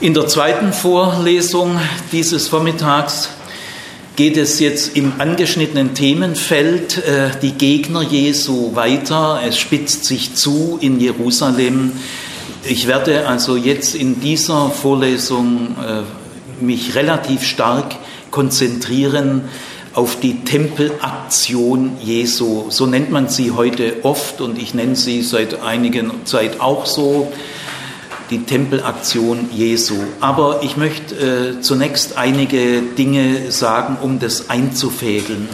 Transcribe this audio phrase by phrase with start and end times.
[0.00, 1.76] In der zweiten Vorlesung
[2.12, 3.30] dieses Vormittags
[4.14, 9.40] geht es jetzt im angeschnittenen Themenfeld äh, die Gegner Jesu weiter.
[9.44, 11.94] Es spitzt sich zu in Jerusalem.
[12.62, 17.96] Ich werde also jetzt in dieser Vorlesung äh, mich relativ stark
[18.30, 19.48] konzentrieren
[19.94, 22.66] auf die Tempelaktion Jesu.
[22.68, 27.32] So nennt man sie heute oft und ich nenne sie seit einigen Zeit auch so
[28.30, 29.94] die Tempelaktion Jesu.
[30.20, 35.48] Aber ich möchte äh, zunächst einige Dinge sagen, um das einzufädeln.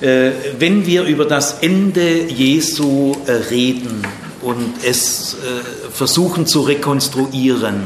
[0.00, 4.02] Äh, wenn wir über das Ende Jesu äh, reden
[4.42, 7.82] und es äh, versuchen zu rekonstruieren,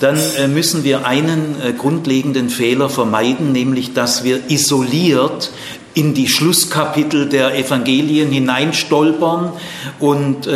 [0.00, 5.50] dann äh, müssen wir einen äh, grundlegenden Fehler vermeiden, nämlich dass wir isoliert
[5.92, 9.52] in die Schlusskapitel der Evangelien hineinstolpern
[9.98, 10.48] und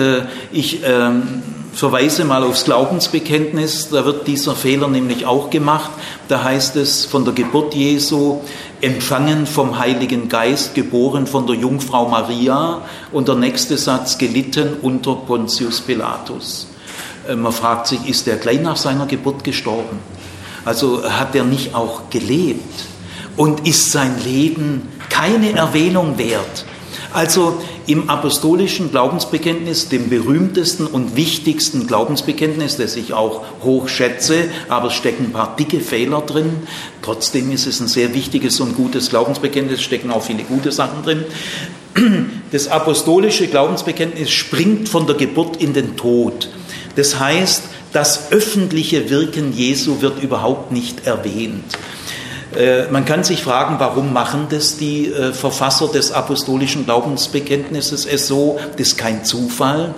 [0.53, 1.43] ich ähm,
[1.75, 5.91] verweise mal aufs Glaubensbekenntnis, da wird dieser Fehler nämlich auch gemacht.
[6.29, 8.41] Da heißt es von der Geburt Jesu,
[8.81, 15.15] empfangen vom Heiligen Geist, geboren von der Jungfrau Maria und der nächste Satz, gelitten unter
[15.15, 16.69] Pontius Pilatus.
[17.29, 19.99] Äh, man fragt sich, ist er gleich nach seiner Geburt gestorben?
[20.65, 22.87] Also hat er nicht auch gelebt?
[23.37, 26.65] Und ist sein Leben keine Erwähnung wert?
[27.15, 34.89] Also im apostolischen Glaubensbekenntnis, dem berühmtesten und wichtigsten Glaubensbekenntnis, das ich auch hoch schätze, aber
[34.89, 36.51] es stecken ein paar dicke Fehler drin.
[37.03, 41.25] Trotzdem ist es ein sehr wichtiges und gutes Glaubensbekenntnis, stecken auch viele gute Sachen drin.
[42.51, 46.49] Das apostolische Glaubensbekenntnis springt von der Geburt in den Tod.
[46.97, 51.79] Das heißt, das öffentliche Wirken Jesu wird überhaupt nicht erwähnt.
[52.57, 58.27] Äh, man kann sich fragen, warum machen das die äh, Verfasser des apostolischen Glaubensbekenntnisses es
[58.27, 58.59] so?
[58.73, 59.95] Das ist kein Zufall.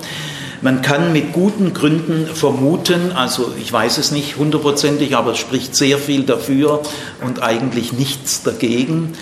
[0.62, 5.76] Man kann mit guten Gründen vermuten, also ich weiß es nicht hundertprozentig, aber es spricht
[5.76, 6.80] sehr viel dafür
[7.22, 9.12] und eigentlich nichts dagegen,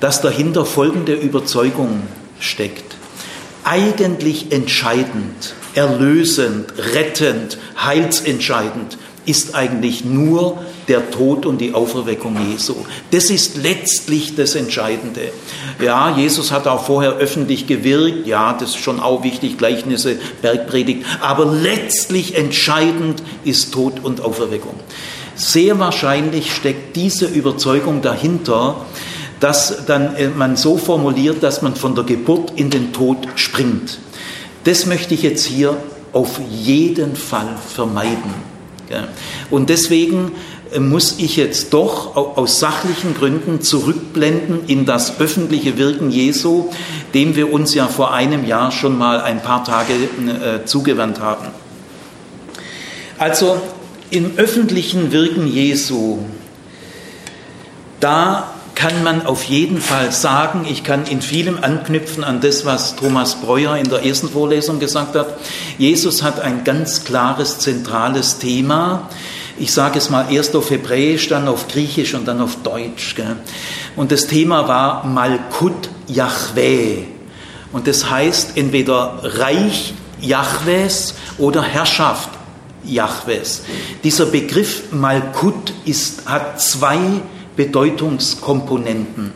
[0.00, 2.02] dass dahinter folgende Überzeugung
[2.38, 2.96] steckt.
[3.64, 10.58] Eigentlich entscheidend, erlösend, rettend, heilsentscheidend ist eigentlich nur
[10.88, 12.74] der Tod und die Auferweckung Jesu.
[13.10, 15.32] Das ist letztlich das Entscheidende.
[15.82, 21.04] Ja, Jesus hat auch vorher öffentlich gewirkt, ja, das ist schon auch wichtig, Gleichnisse, Bergpredigt,
[21.20, 24.74] aber letztlich entscheidend ist Tod und Auferweckung.
[25.34, 28.76] Sehr wahrscheinlich steckt diese Überzeugung dahinter,
[29.40, 33.98] dass dann äh, man so formuliert, dass man von der Geburt in den Tod springt.
[34.62, 35.76] Das möchte ich jetzt hier
[36.12, 38.54] auf jeden Fall vermeiden.
[39.50, 40.32] Und deswegen
[40.78, 46.70] muss ich jetzt doch aus sachlichen Gründen zurückblenden in das öffentliche Wirken Jesu,
[47.12, 51.46] dem wir uns ja vor einem Jahr schon mal ein paar Tage äh, zugewandt haben.
[53.18, 53.60] Also
[54.10, 56.18] im öffentlichen Wirken Jesu,
[58.00, 62.96] da kann man auf jeden Fall sagen, ich kann in vielem anknüpfen an das, was
[62.96, 65.38] Thomas Breuer in der ersten Vorlesung gesagt hat.
[65.78, 69.08] Jesus hat ein ganz klares, zentrales Thema.
[69.58, 73.14] Ich sage es mal erst auf Hebräisch, dann auf Griechisch und dann auf Deutsch.
[73.14, 73.36] Gell?
[73.96, 77.04] Und das Thema war Malkut Yahweh.
[77.72, 82.30] Und das heißt entweder Reich Jahwes oder Herrschaft
[82.84, 83.62] Jahwes.
[84.02, 86.98] Dieser Begriff Malkut ist, hat zwei
[87.56, 89.32] Bedeutungskomponenten.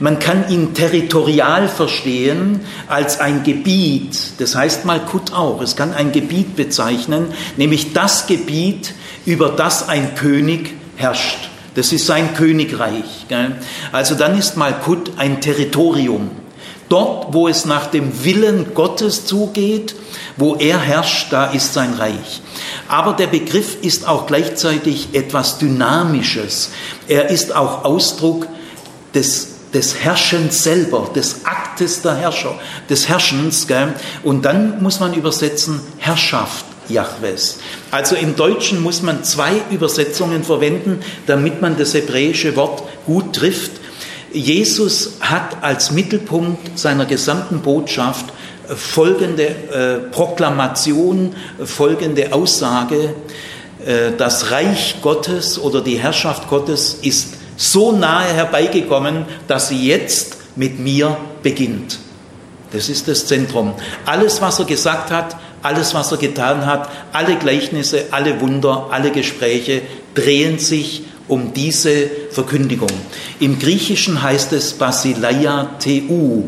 [0.00, 6.12] Man kann ihn territorial verstehen als ein Gebiet, das heißt Malkut auch, es kann ein
[6.12, 8.94] Gebiet bezeichnen, nämlich das Gebiet,
[9.28, 11.50] über das ein König herrscht.
[11.74, 13.26] Das ist sein Königreich.
[13.92, 16.30] Also dann ist Malkut ein Territorium.
[16.88, 19.94] Dort, wo es nach dem Willen Gottes zugeht,
[20.38, 22.40] wo er herrscht, da ist sein Reich.
[22.88, 26.70] Aber der Begriff ist auch gleichzeitig etwas Dynamisches.
[27.06, 28.46] Er ist auch Ausdruck
[29.14, 32.58] des, des Herrschens selber, des Aktes der Herrscher,
[32.88, 33.66] des Herrschens.
[33.66, 33.92] Gell?
[34.22, 36.64] Und dann muss man übersetzen Herrschaft.
[36.88, 37.58] Jahwes.
[37.90, 43.72] Also im Deutschen muss man zwei Übersetzungen verwenden, damit man das hebräische Wort gut trifft.
[44.32, 48.26] Jesus hat als Mittelpunkt seiner gesamten Botschaft
[48.76, 53.14] folgende äh, Proklamation, folgende Aussage,
[53.84, 60.36] äh, das Reich Gottes oder die Herrschaft Gottes ist so nahe herbeigekommen, dass sie jetzt
[60.56, 61.98] mit mir beginnt.
[62.72, 63.72] Das ist das Zentrum.
[64.04, 69.10] Alles, was er gesagt hat, alles, was er getan hat, alle Gleichnisse, alle Wunder, alle
[69.10, 69.82] Gespräche
[70.14, 72.90] drehen sich um diese Verkündigung.
[73.38, 76.44] Im Griechischen heißt es Basileia Teu.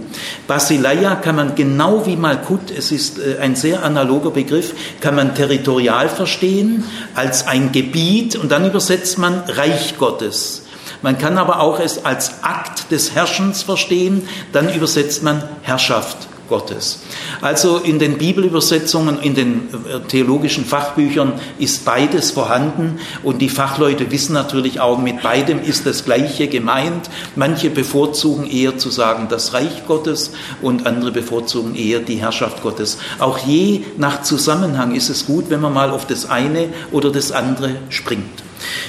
[0.47, 5.35] Basileia kann man genau wie Malkut, es ist äh, ein sehr analoger Begriff, kann man
[5.35, 6.85] territorial verstehen
[7.15, 10.63] als ein Gebiet und dann übersetzt man Reich Gottes.
[11.03, 16.99] Man kann aber auch es als Akt des Herrschens verstehen, dann übersetzt man Herrschaft Gottes.
[17.41, 24.11] Also in den Bibelübersetzungen, in den äh, theologischen Fachbüchern ist beides vorhanden und die Fachleute
[24.11, 27.09] wissen natürlich auch, mit beidem ist das Gleiche gemeint.
[27.37, 32.99] Manche bevorzugen eher zu sagen das Reich Gottes und andere bevorzugen eher die Herrschaft Gottes.
[33.19, 37.33] Auch je nach Zusammenhang ist es gut, wenn man mal auf das eine oder das
[37.33, 38.43] andere springt.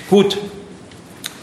[0.09, 0.37] Gut,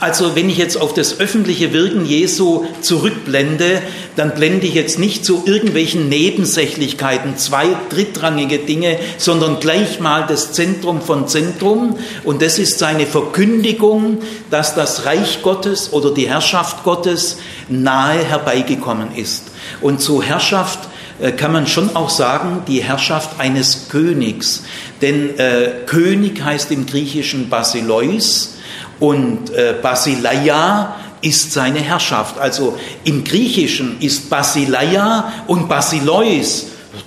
[0.00, 3.82] also wenn ich jetzt auf das öffentliche Wirken Jesu zurückblende,
[4.14, 10.52] dann blende ich jetzt nicht zu irgendwelchen Nebensächlichkeiten, zwei, drittrangige Dinge, sondern gleich mal das
[10.52, 11.98] Zentrum von Zentrum.
[12.22, 14.18] Und das ist seine Verkündigung,
[14.50, 19.46] dass das Reich Gottes oder die Herrschaft Gottes nahe herbeigekommen ist.
[19.80, 20.78] Und zur Herrschaft
[21.20, 24.62] äh, kann man schon auch sagen, die Herrschaft eines Königs.
[25.02, 28.54] Denn äh, König heißt im Griechischen Basileus
[29.00, 32.38] und äh, Basileia ist seine Herrschaft.
[32.38, 36.66] Also im Griechischen ist Basileia und Basileus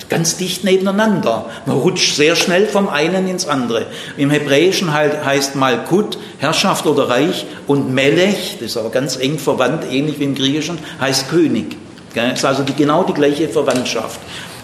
[0.10, 1.46] ganz dicht nebeneinander.
[1.66, 3.88] Man rutscht sehr schnell vom einen ins andere.
[4.18, 9.40] Im Hebräischen halt heißt Malkut Herrschaft oder Reich und Melech, das ist aber ganz eng
[9.40, 11.78] verwandt, ähnlich wie im Griechischen, heißt König.
[12.14, 14.20] Das ist also die, genau die gleiche Verwandtschaft.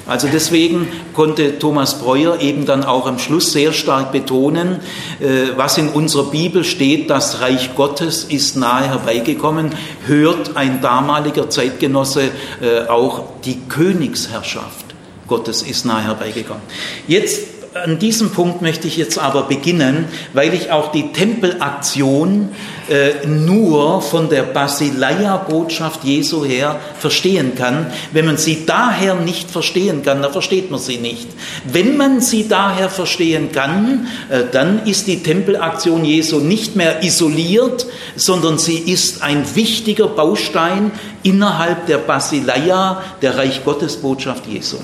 [0.07, 4.80] Also deswegen konnte Thomas Breuer eben dann auch am Schluss sehr stark betonen,
[5.19, 9.71] äh, was in unserer Bibel steht, das Reich Gottes ist nahe herbeigekommen,
[10.06, 12.30] hört ein damaliger Zeitgenosse
[12.62, 14.88] äh, auch die Königsherrschaft
[15.27, 16.63] Gottes ist nahe herbeigekommen.
[17.07, 22.50] Jetzt an diesem Punkt möchte ich jetzt aber beginnen, weil ich auch die Tempelaktion
[22.89, 27.88] äh, nur von der Basileia-Botschaft Jesu her verstehen kann.
[28.12, 31.27] Wenn man sie daher nicht verstehen kann, dann versteht man sie nicht.
[31.65, 37.88] Wenn man sie daher verstehen kann, äh, dann ist die Tempelaktion Jesu nicht mehr isoliert,
[38.15, 40.91] sondern sie ist ein wichtiger Baustein
[41.23, 44.77] innerhalb der Basileia, der Reich Gottes Botschaft Jesu.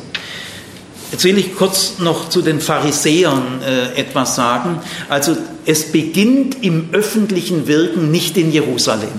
[1.14, 4.80] Jetzt will ich kurz noch zu den Pharisäern äh, etwas sagen.
[5.10, 9.12] Also es beginnt im öffentlichen Wirken nicht in Jerusalem.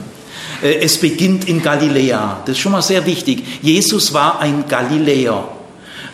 [0.61, 2.43] Äh, es beginnt in Galiläa.
[2.45, 3.45] Das ist schon mal sehr wichtig.
[3.63, 5.47] Jesus war ein Galiläer.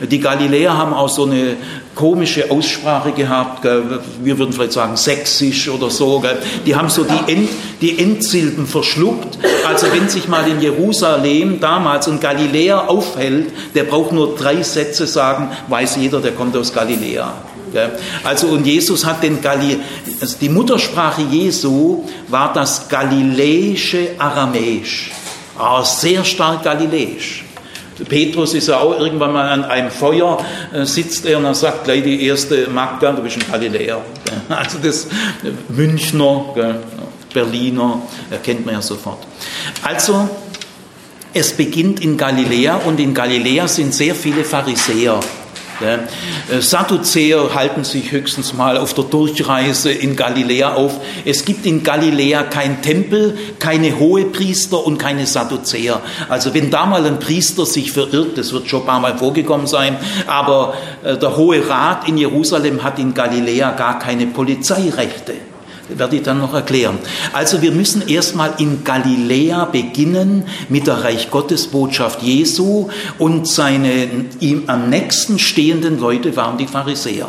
[0.00, 1.56] Die Galiläer haben auch so eine
[1.94, 6.23] komische Aussprache gehabt, wir würden vielleicht sagen sächsisch oder so.
[6.64, 7.50] Die haben so die, End,
[7.82, 9.38] die Endsilben verschluckt.
[9.69, 15.06] Also wenn sich mal in Jerusalem damals ein Galiläer aufhält, der braucht nur drei Sätze
[15.06, 17.35] sagen, weiß jeder, der kommt aus Galiläa.
[18.25, 19.79] Also und Jesus hat den Gali
[20.20, 25.12] also die Muttersprache Jesu war das galiläische Aramäisch,
[25.56, 27.44] ah, sehr stark galiläisch.
[28.08, 30.38] Petrus ist ja auch irgendwann mal an einem Feuer,
[30.73, 34.00] äh, sitzt er und dann sagt gleich die erste Magda, du bist ein Galiläer.
[34.49, 35.06] Also das
[35.69, 36.79] Münchner,
[37.32, 38.02] Berliner,
[38.43, 39.19] kennt man ja sofort.
[39.82, 40.29] Also
[41.32, 45.20] es beginnt in Galiläa und in Galiläa sind sehr viele Pharisäer.
[45.81, 51.00] Äh, Sadduzäer halten sich höchstens mal auf der Durchreise in Galiläa auf.
[51.25, 56.00] Es gibt in Galiläa kein Tempel, keine Hohepriester und keine Sadduzäer.
[56.29, 59.67] Also wenn da mal ein Priester sich verirrt, das wird schon ein paar Mal vorgekommen
[59.67, 59.97] sein,
[60.27, 65.50] aber äh, der Hohe Rat in Jerusalem hat in Galiläa gar keine Polizeirechte
[65.97, 66.99] werde ich dann noch erklären.
[67.32, 74.09] Also wir müssen erstmal in Galiläa beginnen mit der Reich Gottes Botschaft Jesu und seine
[74.41, 77.29] ihm am nächsten stehenden Leute waren die Pharisäer.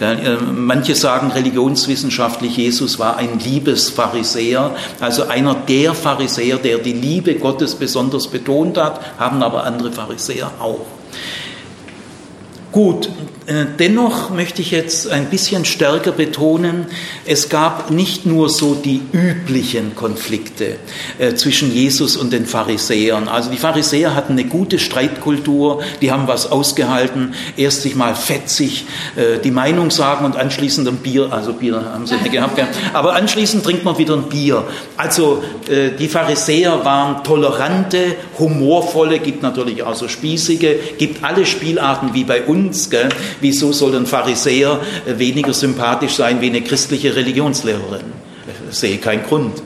[0.00, 7.34] Äh, manche sagen religionswissenschaftlich, Jesus war ein Liebespharisäer, also einer der Pharisäer, der die Liebe
[7.34, 10.86] Gottes besonders betont hat, haben aber andere Pharisäer auch.
[12.72, 13.08] Gut,
[13.78, 16.86] dennoch möchte ich jetzt ein bisschen stärker betonen,
[17.26, 20.76] es gab nicht nur so die üblichen Konflikte
[21.18, 23.28] äh, zwischen Jesus und den Pharisäern.
[23.28, 28.86] Also die Pharisäer hatten eine gute Streitkultur, die haben was ausgehalten, erst sich mal fetzig
[29.16, 32.58] äh, die Meinung sagen und anschließend ein Bier, also Bier haben sie nicht gehabt,
[32.94, 34.64] aber anschließend trinkt man wieder ein Bier.
[34.96, 42.24] Also die Pharisäer waren tolerante, humorvolle, gibt natürlich auch so spießige, gibt alle Spielarten wie
[42.24, 43.08] bei uns, gell?
[43.40, 48.12] Wieso soll ein Pharisäer weniger sympathisch sein wie eine christliche Religionslehrerin?
[48.70, 49.62] Ich sehe keinen Grund.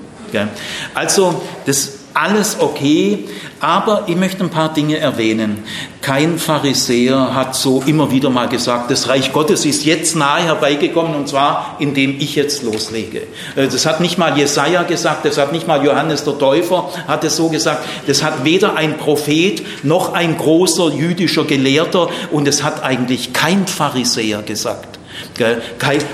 [0.95, 3.19] Also das alles okay,
[3.61, 5.63] aber ich möchte ein paar Dinge erwähnen.
[6.01, 11.15] Kein Pharisäer hat so immer wieder mal gesagt, das Reich Gottes ist jetzt nahe herbeigekommen
[11.15, 13.23] und zwar indem ich jetzt loslege.
[13.55, 17.23] Äh, das hat nicht mal Jesaja gesagt, das hat nicht mal Johannes der Täufer hat
[17.25, 22.63] es so gesagt, das hat weder ein Prophet noch ein großer jüdischer Gelehrter und es
[22.65, 24.99] hat eigentlich kein Pharisäer gesagt.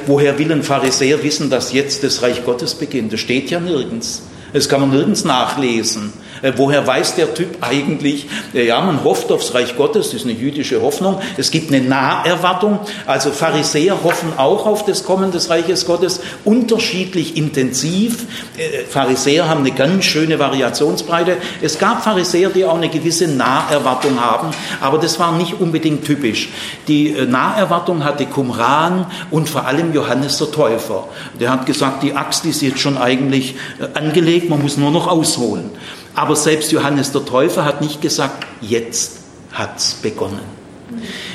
[0.06, 3.12] Woher will ein Pharisäer wissen, dass jetzt das Reich Gottes beginnt?
[3.12, 4.22] Das steht ja nirgends.
[4.54, 6.12] Das kann man nirgends nachlesen.
[6.44, 10.24] Äh, woher weiß der Typ eigentlich, äh, ja, man hofft aufs Reich Gottes, das ist
[10.24, 11.18] eine jüdische Hoffnung.
[11.38, 12.80] Es gibt eine Naherwartung.
[13.06, 18.26] Also Pharisäer hoffen auch auf das Kommen des Reiches Gottes, unterschiedlich intensiv.
[18.58, 21.38] Äh, Pharisäer haben eine ganz schöne Variationsbreite.
[21.62, 24.50] Es gab Pharisäer, die auch eine gewisse Naherwartung haben,
[24.82, 26.50] aber das war nicht unbedingt typisch.
[26.88, 31.08] Die Naherwartung hatte Qumran und vor allem Johannes der Täufer.
[31.40, 33.54] Der hat gesagt, die Axt ist jetzt schon eigentlich
[33.94, 35.70] angelegt, man muss nur noch ausholen.
[36.14, 39.18] Aber selbst Johannes der Täufer hat nicht gesagt, jetzt
[39.52, 40.40] hat's begonnen.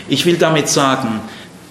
[0.08, 1.22] Ich will damit sagen,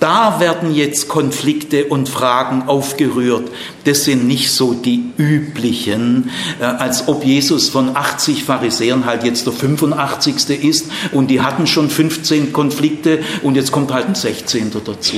[0.01, 3.51] da werden jetzt Konflikte und Fragen aufgerührt.
[3.85, 9.47] Das sind nicht so die üblichen, äh, als ob Jesus von 80 Pharisäern halt jetzt
[9.47, 10.63] der 85.
[10.63, 14.71] ist und die hatten schon 15 Konflikte und jetzt kommt halt ein 16.
[14.85, 15.17] dazu.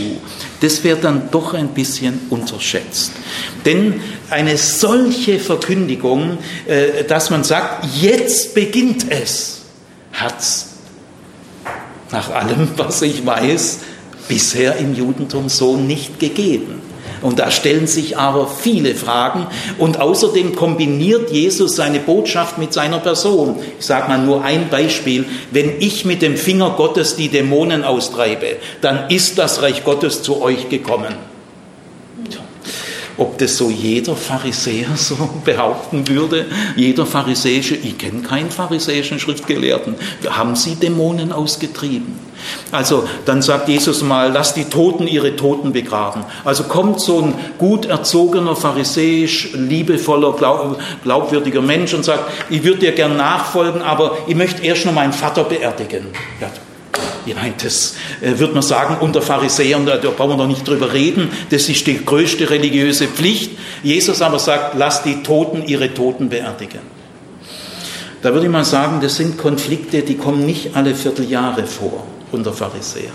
[0.60, 3.12] Das wird dann doch ein bisschen unterschätzt.
[3.66, 9.62] Denn eine solche Verkündigung, äh, dass man sagt, jetzt beginnt es,
[10.12, 10.68] hat's
[12.12, 13.78] nach allem, was ich weiß,
[14.30, 16.80] bisher im Judentum so nicht gegeben.
[17.20, 19.46] Und da stellen sich aber viele Fragen.
[19.76, 23.56] Und außerdem kombiniert Jesus seine Botschaft mit seiner Person.
[23.78, 25.26] Ich sage mal nur ein Beispiel.
[25.50, 30.40] Wenn ich mit dem Finger Gottes die Dämonen austreibe, dann ist das Reich Gottes zu
[30.40, 31.14] euch gekommen.
[33.18, 39.96] Ob das so jeder Pharisäer so behaupten würde, jeder pharisäische, ich kenne keinen pharisäischen Schriftgelehrten,
[40.30, 42.29] haben sie Dämonen ausgetrieben.
[42.73, 46.25] Also dann sagt Jesus mal, lass die Toten ihre Toten begraben.
[46.44, 50.35] Also kommt so ein gut erzogener, pharisäisch, liebevoller,
[51.02, 55.12] glaubwürdiger Mensch und sagt, ich würde dir gern nachfolgen, aber ich möchte erst noch meinen
[55.12, 56.06] Vater beerdigen.
[56.40, 56.49] Ja,
[57.35, 61.28] meine, das äh, wird man sagen, unter Pharisäern, da brauchen wir noch nicht drüber reden,
[61.50, 63.52] das ist die größte religiöse Pflicht.
[63.82, 66.80] Jesus aber sagt, lass die Toten ihre Toten beerdigen.
[68.23, 72.52] Da würde ich mal sagen, das sind Konflikte, die kommen nicht alle Vierteljahre vor unter
[72.52, 73.14] Pharisäern.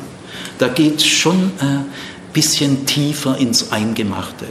[0.58, 4.46] Da geht es schon äh, bisschen tiefer ins Eingemachte.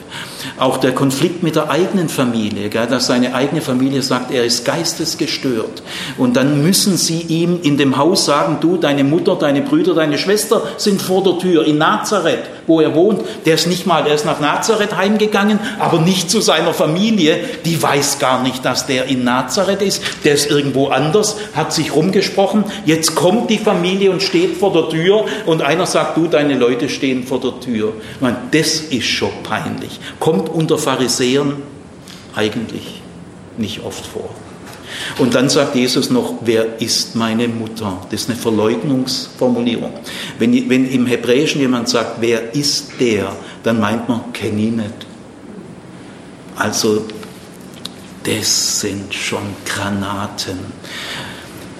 [0.58, 4.64] Auch der Konflikt mit der eigenen Familie, gell, dass seine eigene Familie sagt, er ist
[4.64, 5.82] geistesgestört.
[6.16, 10.18] Und dann müssen sie ihm in dem Haus sagen, du, deine Mutter, deine Brüder, deine
[10.18, 13.22] Schwester sind vor der Tür in Nazareth, wo er wohnt.
[13.44, 17.38] Der ist nicht mal, der ist nach Nazareth heimgegangen, aber nicht zu seiner Familie.
[17.64, 20.02] Die weiß gar nicht, dass der in Nazareth ist.
[20.24, 22.64] Der ist irgendwo anders, hat sich rumgesprochen.
[22.86, 26.88] Jetzt kommt die Familie und steht vor der Tür und einer sagt, du, deine Leute
[26.88, 27.64] stehen vor der Tür.
[27.64, 27.94] Tür.
[28.20, 29.98] meine, das ist schon peinlich.
[30.34, 31.62] Kommt unter Pharisäern
[32.34, 33.00] eigentlich
[33.56, 34.30] nicht oft vor.
[35.18, 37.98] Und dann sagt Jesus noch, wer ist meine Mutter?
[38.10, 39.92] Das ist eine Verleugnungsformulierung.
[40.40, 43.30] Wenn, wenn im Hebräischen jemand sagt, wer ist der,
[43.62, 45.06] dann meint man, kenne ihn nicht.
[46.56, 47.04] Also,
[48.24, 50.58] das sind schon Granaten.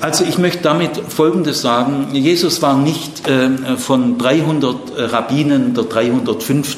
[0.01, 2.09] Also ich möchte damit Folgendes sagen.
[2.13, 6.77] Jesus war nicht äh, von 300 Rabbinen der 305.,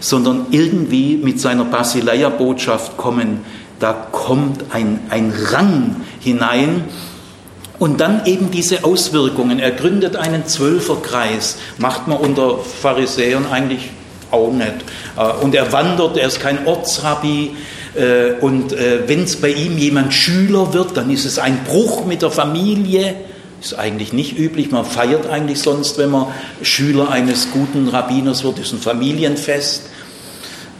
[0.00, 3.40] sondern irgendwie mit seiner Basileia-Botschaft kommen,
[3.80, 6.84] da kommt ein, ein Rang hinein,
[7.78, 9.58] und dann eben diese Auswirkungen.
[9.58, 13.90] Er gründet einen Zwölferkreis, macht man unter Pharisäern eigentlich
[14.30, 14.72] auch nicht.
[15.16, 17.83] Äh, und er wandert, er ist kein Ortsrabbi, äh,
[18.40, 22.22] und äh, wenn es bei ihm jemand Schüler wird, dann ist es ein Bruch mit
[22.22, 23.14] der Familie.
[23.60, 24.70] Ist eigentlich nicht üblich.
[24.70, 26.26] Man feiert eigentlich sonst, wenn man
[26.62, 29.84] Schüler eines guten Rabbiners wird, ist ein Familienfest.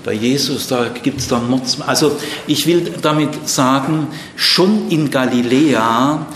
[0.04, 1.80] Bei Jesus, da gibt es dann Mords.
[1.80, 6.26] Also ich will damit sagen, schon in Galiläa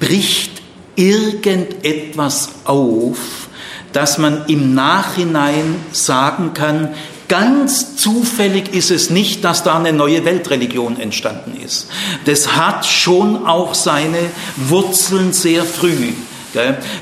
[0.00, 0.62] bricht
[0.96, 3.48] irgendetwas auf,
[3.92, 6.94] dass man im Nachhinein sagen kann,
[7.32, 11.86] Ganz zufällig ist es nicht, dass da eine neue Weltreligion entstanden ist.
[12.26, 14.18] Das hat schon auch seine
[14.56, 16.12] Wurzeln sehr früh.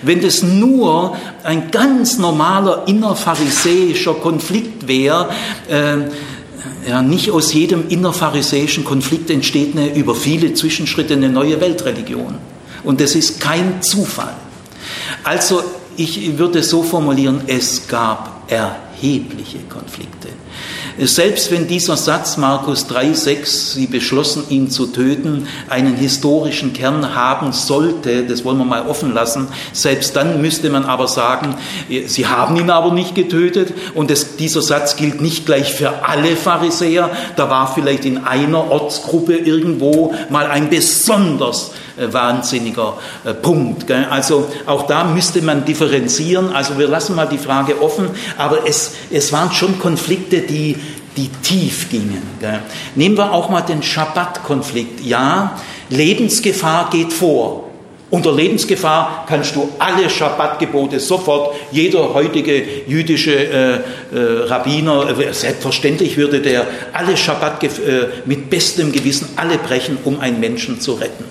[0.02, 5.30] Wenn das nur ein ganz normaler innerpharisäischer Konflikt wäre,
[5.68, 12.37] äh, ja, nicht aus jedem innerpharisäischen Konflikt entsteht eine, über viele Zwischenschritte eine neue Weltreligion.
[12.84, 14.34] Und das ist kein Zufall.
[15.25, 15.64] Also
[15.96, 20.28] ich würde es so formulieren, es gab Erhebungen erhebliche Konflikte.
[20.99, 27.52] Selbst wenn dieser Satz Markus 3,6, sie beschlossen ihn zu töten, einen historischen Kern haben
[27.52, 31.54] sollte, das wollen wir mal offen lassen, selbst dann müsste man aber sagen,
[32.07, 36.37] sie haben ihn aber nicht getötet und das, dieser Satz gilt nicht gleich für alle
[36.37, 43.90] Pharisäer, da war vielleicht in einer Ortsgruppe irgendwo mal ein besonders äh, wahnsinniger äh, Punkt.
[43.90, 46.52] Also auch da müsste man differenzieren.
[46.52, 50.76] Also wir lassen mal die Frage offen, aber es, es waren schon Konflikte, die,
[51.16, 52.23] die tief gingen.
[52.95, 55.04] Nehmen wir auch mal den Schabbat-Konflikt.
[55.04, 55.57] Ja,
[55.88, 57.71] Lebensgefahr geht vor.
[58.11, 63.83] Unter Lebensgefahr kannst du alle Schabbatgebote sofort, jeder heutige jüdische äh, äh,
[64.47, 67.69] Rabbiner, äh, selbstverständlich würde der alle Schabbat äh,
[68.25, 71.25] mit bestem Gewissen alle brechen, um einen Menschen zu retten.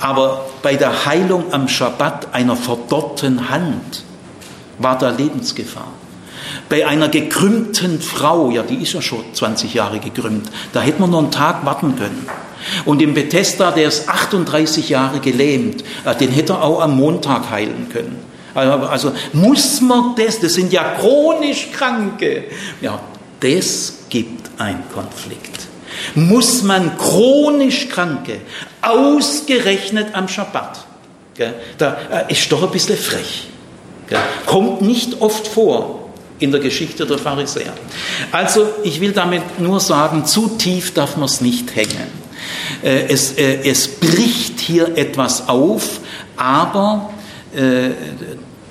[0.00, 4.04] Aber bei der Heilung am Schabbat einer verdorrten Hand
[4.78, 5.88] war da Lebensgefahr.
[6.68, 11.10] Bei einer gekrümmten Frau, ja, die ist ja schon 20 Jahre gekrümmt, da hätte man
[11.10, 12.28] noch einen Tag warten können.
[12.84, 15.84] Und im Bethesda, der ist 38 Jahre gelähmt,
[16.20, 18.18] den hätte er auch am Montag heilen können.
[18.54, 22.44] Also, also muss man das, das sind ja chronisch Kranke.
[22.80, 22.98] Ja,
[23.40, 25.55] das gibt einen Konflikt
[26.14, 28.40] muss man chronisch Kranke
[28.82, 30.86] ausgerechnet am Schabbat.
[31.78, 33.48] Da äh, ist doch ein bisschen frech.
[34.46, 37.72] Kommt nicht oft vor in der Geschichte der Pharisäer.
[38.30, 42.26] Also ich will damit nur sagen, zu tief darf man es nicht hängen.
[42.82, 46.00] Äh, es, äh, es bricht hier etwas auf,
[46.36, 47.10] aber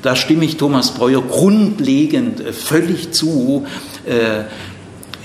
[0.04, 3.66] da stimme ich Thomas Breuer grundlegend völlig zu.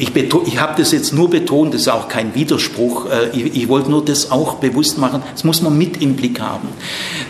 [0.01, 3.07] Ich, ich habe das jetzt nur betont, das ist auch kein Widerspruch.
[3.11, 5.23] Äh, ich, ich wollte nur das auch bewusst machen.
[5.33, 6.69] Das muss man mit im Blick haben.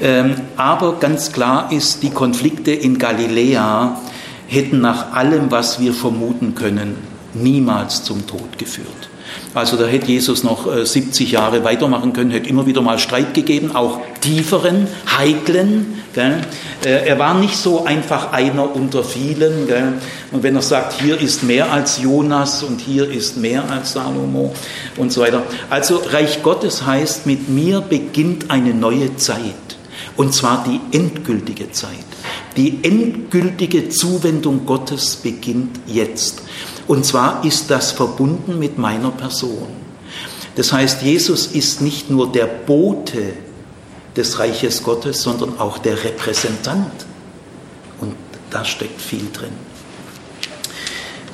[0.01, 4.01] Ähm, aber ganz klar ist, die Konflikte in Galiläa
[4.47, 6.97] hätten nach allem, was wir vermuten können,
[7.35, 9.10] niemals zum Tod geführt.
[9.53, 13.35] Also da hätte Jesus noch 70 äh, Jahre weitermachen können, hätte immer wieder mal Streit
[13.35, 14.87] gegeben, auch tieferen,
[15.19, 16.03] heiklen.
[16.15, 16.41] Gell?
[16.85, 19.67] Äh, er war nicht so einfach einer unter vielen.
[19.67, 19.95] Gell?
[20.31, 24.55] Und wenn er sagt, hier ist mehr als Jonas und hier ist mehr als Salomo
[24.97, 25.43] und so weiter.
[25.69, 29.55] Also Reich Gottes heißt, mit mir beginnt eine neue Zeit.
[30.17, 31.91] Und zwar die endgültige Zeit.
[32.57, 36.43] Die endgültige Zuwendung Gottes beginnt jetzt.
[36.91, 39.69] Und zwar ist das verbunden mit meiner Person.
[40.57, 43.35] Das heißt, Jesus ist nicht nur der Bote
[44.17, 47.07] des Reiches Gottes, sondern auch der Repräsentant.
[48.01, 48.17] Und
[48.51, 49.53] da steckt viel drin.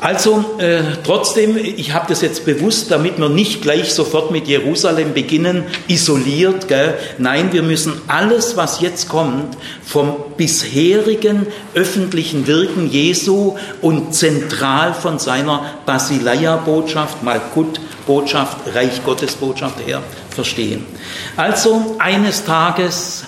[0.00, 5.14] Also äh, trotzdem, ich habe das jetzt bewusst, damit wir nicht gleich sofort mit Jerusalem
[5.14, 6.68] beginnen, isoliert.
[6.68, 6.98] Gell?
[7.18, 15.18] Nein, wir müssen alles, was jetzt kommt, vom bisherigen öffentlichen Wirken Jesu und zentral von
[15.18, 20.84] seiner Basileia-Botschaft, Malkut-Botschaft, Reich Gottes-Botschaft her verstehen.
[21.36, 23.24] Also eines Tages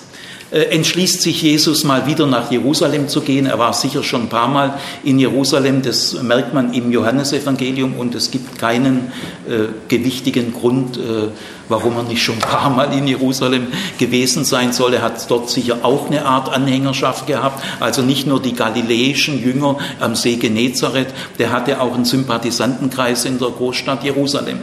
[0.51, 3.45] entschließt sich Jesus mal wieder nach Jerusalem zu gehen.
[3.45, 8.15] Er war sicher schon ein paar Mal in Jerusalem, das merkt man im Johannesevangelium und
[8.15, 9.11] es gibt keinen
[9.47, 11.27] äh, gewichtigen Grund, äh,
[11.67, 13.67] warum er nicht schon ein paar Mal in Jerusalem
[13.99, 14.95] gewesen sein soll.
[14.95, 19.77] Er hat dort sicher auch eine Art Anhängerschaft gehabt, also nicht nur die galiläischen Jünger
[19.99, 24.59] am See Genezareth, der hatte auch einen Sympathisantenkreis in der Großstadt Jerusalem.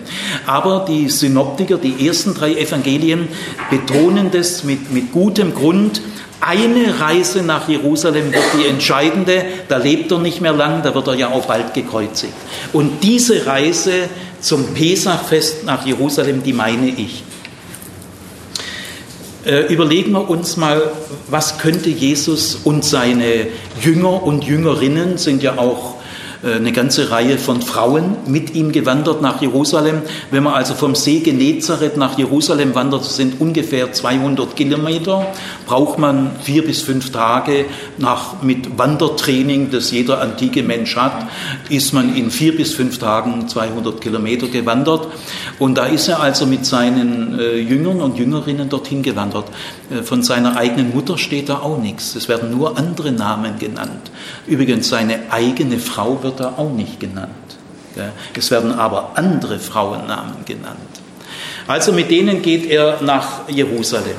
[0.47, 3.29] Aber die Synoptiker, die ersten drei Evangelien
[3.71, 5.76] betonen das mit, mit gutem Grund,
[6.41, 11.09] eine Reise nach Jerusalem wird die entscheidende, da lebt er nicht mehr lang, da wird
[11.09, 12.35] er ja auch bald gekreuzigt.
[12.73, 14.09] Und diese Reise
[14.41, 17.25] zum Pesachfest nach Jerusalem, die meine ich.
[19.45, 20.83] Äh, überlegen wir uns mal,
[21.29, 23.47] was könnte Jesus und seine
[23.81, 25.96] Jünger und Jüngerinnen, sind ja auch
[26.55, 30.03] eine ganze Reihe von Frauen mit ihm gewandert nach Jerusalem.
[30.31, 35.27] Wenn man also vom See Genezareth nach Jerusalem wandert, sind ungefähr 200 Kilometer,
[35.67, 37.67] braucht man vier bis fünf Tage.
[37.99, 41.27] Nach, mit Wandertraining, das jeder antike Mensch hat,
[41.69, 45.09] ist man in vier bis fünf Tagen 200 Kilometer gewandert.
[45.59, 49.47] Und da ist er also mit seinen äh, Jüngern und Jüngerinnen dorthin gewandert.
[49.91, 52.15] Äh, von seiner eigenen Mutter steht da auch nichts.
[52.15, 54.11] Es werden nur andere Namen genannt.
[54.47, 57.31] Übrigens, seine eigene Frau wird da auch nicht genannt.
[58.37, 60.77] Es werden aber andere Frauennamen genannt.
[61.67, 64.17] Also mit denen geht er nach Jerusalem.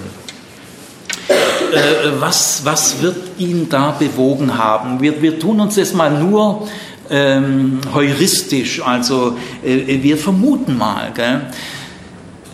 [1.30, 5.01] Äh, was, was wird ihn da bewogen haben?
[5.01, 6.67] Wir, wir tun uns das mal nur
[7.10, 11.12] ähm, heuristisch, also äh, wir vermuten mal.
[11.13, 11.41] Gell?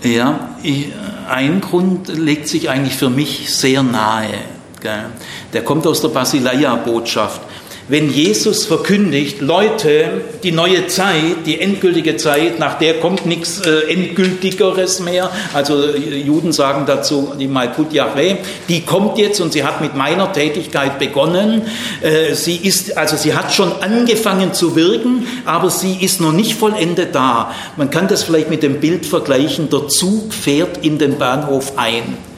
[0.04, 0.88] Ja, ich,
[1.30, 4.34] ein Grund legt sich eigentlich für mich sehr nahe.
[4.82, 5.06] Gell?
[5.54, 7.42] Der kommt aus der Basileia-Botschaft.
[7.90, 13.92] Wenn Jesus verkündigt, Leute, die neue Zeit, die endgültige Zeit, nach der kommt nichts äh,
[13.92, 15.30] Endgültigeres mehr.
[15.54, 18.38] Also äh, Juden sagen dazu, die Malkut Yahweh,
[18.70, 21.64] die kommt jetzt und sie hat mit meiner Tätigkeit begonnen.
[22.02, 26.54] Äh, sie ist, also sie hat schon angefangen zu wirken, aber sie ist noch nicht
[26.54, 27.54] vollendet da.
[27.76, 32.33] Man kann das vielleicht mit dem Bild vergleichen, der Zug fährt in den Bahnhof ein.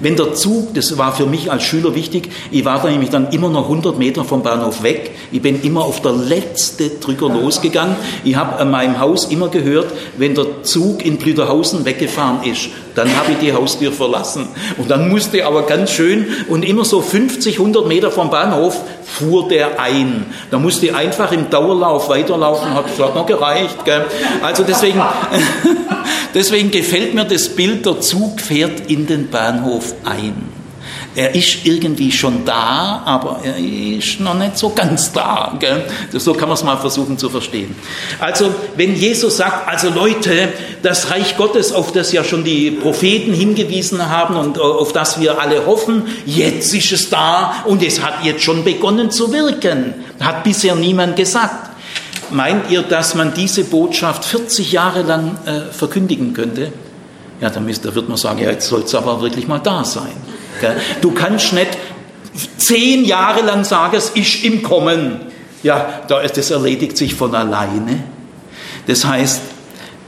[0.00, 3.30] Wenn der Zug, das war für mich als Schüler wichtig, ich war da nämlich dann
[3.30, 5.10] immer noch 100 Meter vom Bahnhof weg.
[5.32, 7.96] Ich bin immer auf der letzte Drücker losgegangen.
[8.24, 13.16] Ich habe an meinem Haus immer gehört, wenn der Zug in Blüderhausen weggefahren ist, dann
[13.16, 14.48] habe ich die Haustür verlassen.
[14.76, 19.46] Und dann musste aber ganz schön und immer so 50, 100 Meter vom Bahnhof fuhr
[19.46, 20.26] der ein.
[20.50, 23.84] Da musste ich einfach im Dauerlauf weiterlaufen, hat, hat noch gereicht.
[23.84, 24.04] Gell?
[24.42, 25.00] Also deswegen,
[26.34, 30.57] deswegen gefällt mir das Bild, der Zug fährt in den Bahnhof ein.
[31.14, 35.56] Er ist irgendwie schon da, aber er ist noch nicht so ganz da.
[35.58, 35.84] Gell?
[36.12, 37.74] So kann man es mal versuchen zu verstehen.
[38.20, 43.32] Also, wenn Jesus sagt, also Leute, das Reich Gottes, auf das ja schon die Propheten
[43.32, 48.24] hingewiesen haben und auf das wir alle hoffen, jetzt ist es da und es hat
[48.24, 49.94] jetzt schon begonnen zu wirken.
[50.20, 51.70] Hat bisher niemand gesagt.
[52.30, 56.72] Meint ihr, dass man diese Botschaft 40 Jahre lang äh, verkündigen könnte?
[57.40, 59.84] Ja, dann müsst, da wird man sagen, ja, jetzt soll es aber wirklich mal da
[59.84, 60.12] sein.
[61.00, 61.78] Du kannst nicht
[62.56, 65.20] zehn Jahre lang sagen, es ist im Kommen.
[65.62, 68.04] Ja, das erledigt sich von alleine.
[68.86, 69.42] Das heißt,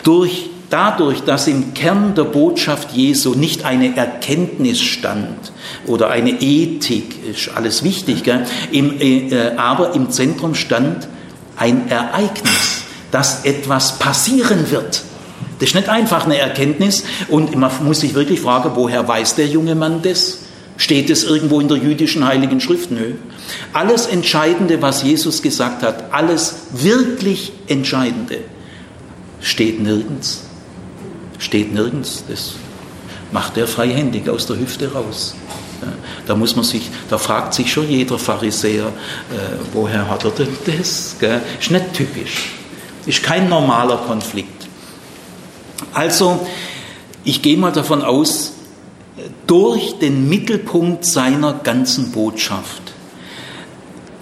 [0.04, 5.52] durch, dadurch, dass im Kern der Botschaft Jesu nicht eine Erkenntnis stand
[5.86, 8.22] oder eine Ethik, ist alles wichtig?
[8.70, 11.08] Im, äh, aber im Zentrum stand
[11.56, 15.02] ein Ereignis, dass etwas passieren wird.
[15.60, 19.46] Das ist nicht einfach eine Erkenntnis und man muss sich wirklich fragen, woher weiß der
[19.46, 20.38] junge Mann das?
[20.78, 22.90] Steht es irgendwo in der jüdischen Heiligen Schrift?
[22.90, 23.12] Nö.
[23.74, 28.38] Alles Entscheidende, was Jesus gesagt hat, alles wirklich Entscheidende,
[29.42, 30.44] steht nirgends.
[31.38, 32.24] Steht nirgends.
[32.26, 32.54] Das
[33.30, 35.34] macht er freihändig aus der Hüfte raus.
[36.26, 38.92] Da muss man sich, da fragt sich schon jeder Pharisäer, äh,
[39.72, 41.16] woher hat er denn das?
[41.18, 41.40] Gell?
[41.58, 42.52] Ist nicht typisch.
[43.06, 44.59] Ist kein normaler Konflikt.
[45.92, 46.46] Also,
[47.24, 48.52] ich gehe mal davon aus,
[49.46, 52.82] durch den Mittelpunkt seiner ganzen Botschaft,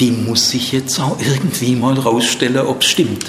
[0.00, 3.26] die muss sich jetzt auch irgendwie mal rausstellen, ob es stimmt.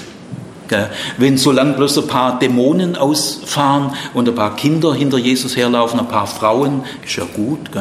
[1.17, 6.07] Wenn solange bloß ein paar Dämonen ausfahren und ein paar Kinder hinter Jesus herlaufen, ein
[6.07, 7.71] paar Frauen, ist ja gut?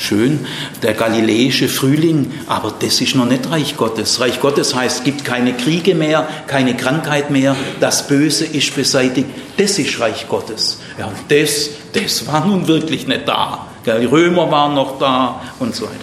[0.00, 0.46] Schön,
[0.82, 4.20] der galiläische Frühling, aber das ist noch nicht Reich Gottes.
[4.20, 9.28] Reich Gottes heißt, es gibt keine Kriege mehr, keine Krankheit mehr, das Böse ist beseitigt,
[9.56, 10.80] das ist Reich Gottes.
[10.98, 13.66] Ja, das, das war nun wirklich nicht da.
[13.86, 15.94] Die Römer waren noch da und so weiter.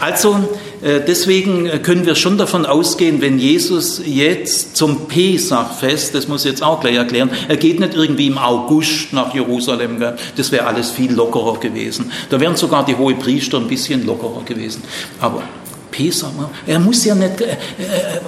[0.00, 0.48] Also
[0.82, 6.62] deswegen können wir schon davon ausgehen, wenn Jesus jetzt zum Pesachfest, das muss ich jetzt
[6.62, 10.02] auch gleich erklären, er geht nicht irgendwie im August nach Jerusalem,
[10.36, 12.10] das wäre alles viel lockerer gewesen.
[12.30, 14.82] Da wären sogar die hohe Priester ein bisschen lockerer gewesen.
[15.20, 15.42] Aber
[16.00, 16.30] Pesach,
[16.66, 17.56] er muss ja nicht, äh, äh,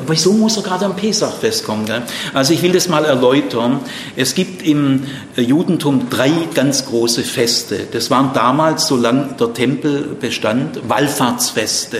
[0.07, 1.87] wieso muss er gerade am Pesachfest kommen?
[1.87, 2.03] Gell?
[2.35, 3.81] Also ich will das mal erläutern.
[4.15, 5.05] Es gibt im
[5.37, 7.87] Judentum drei ganz große Feste.
[7.91, 11.99] Das waren damals, solange der Tempel bestand, Wallfahrtsfeste.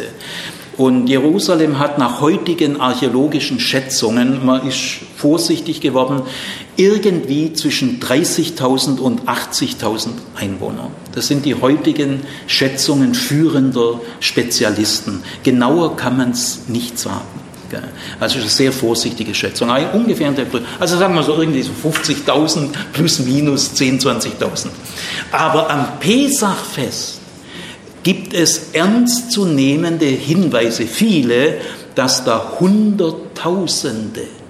[0.77, 6.23] Und Jerusalem hat nach heutigen archäologischen Schätzungen, man ist vorsichtig geworden,
[6.83, 10.91] irgendwie zwischen 30.000 und 80.000 Einwohner.
[11.15, 15.23] Das sind die heutigen Schätzungen führender Spezialisten.
[15.43, 17.23] Genauer kann man es nicht sagen.
[18.21, 19.71] Also eine sehr vorsichtige Schätzung.
[19.95, 20.47] Ungefähr in der.
[20.79, 24.67] Also sagen wir so irgendwie so 50.000 plus minus 10.000, 20.000.
[25.31, 27.21] Aber am Pesachfest
[28.03, 31.59] gibt es ernstzunehmende Hinweise, viele,
[31.95, 34.42] dass da Hunderttausende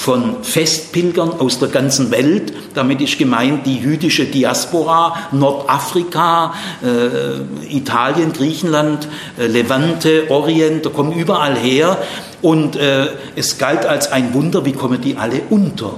[0.00, 8.32] von Festpilgern aus der ganzen Welt, damit ist gemeint die jüdische Diaspora, Nordafrika, äh, Italien,
[8.32, 9.08] Griechenland,
[9.38, 11.98] äh, Levante, Orient, da kommen überall her
[12.40, 15.92] und äh, es galt als ein Wunder, wie kommen die alle unter.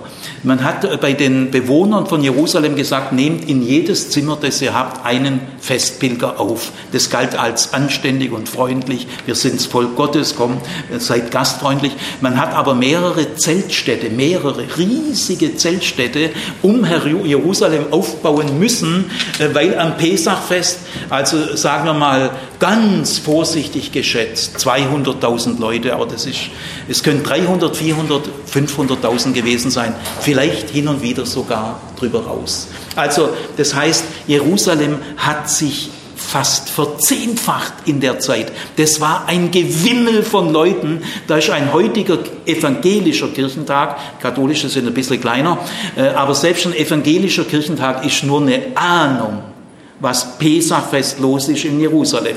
[0.44, 5.06] Man hat bei den Bewohnern von Jerusalem gesagt, nehmt in jedes Zimmer, das ihr habt,
[5.06, 6.72] einen Festpilger auf.
[6.90, 9.06] Das galt als anständig und freundlich.
[9.24, 10.60] Wir sind das Volk Gottes, kommt,
[10.98, 11.92] seid gastfreundlich.
[12.20, 16.84] Man hat aber mehrere Zeltstädte, mehrere riesige Zeltstädte um
[17.24, 25.60] Jerusalem aufbauen müssen, äh, weil am Pesachfest, also sagen wir mal ganz vorsichtig geschätzt, 200.000
[25.60, 26.40] Leute, aber das ist,
[26.88, 29.94] es können 300, 400, 500.000 gewesen sein
[30.32, 32.68] vielleicht hin und wieder sogar drüber raus.
[32.96, 38.50] Also das heißt, Jerusalem hat sich fast verzehnfacht in der Zeit.
[38.78, 41.02] Das war ein Gewimmel von Leuten.
[41.26, 42.16] Da ist ein heutiger
[42.46, 45.58] evangelischer Kirchentag, katholische sind ein bisschen kleiner,
[45.96, 49.42] äh, aber selbst ein evangelischer Kirchentag ist nur eine Ahnung
[50.00, 52.34] was Pesachfest los ist in Jerusalem.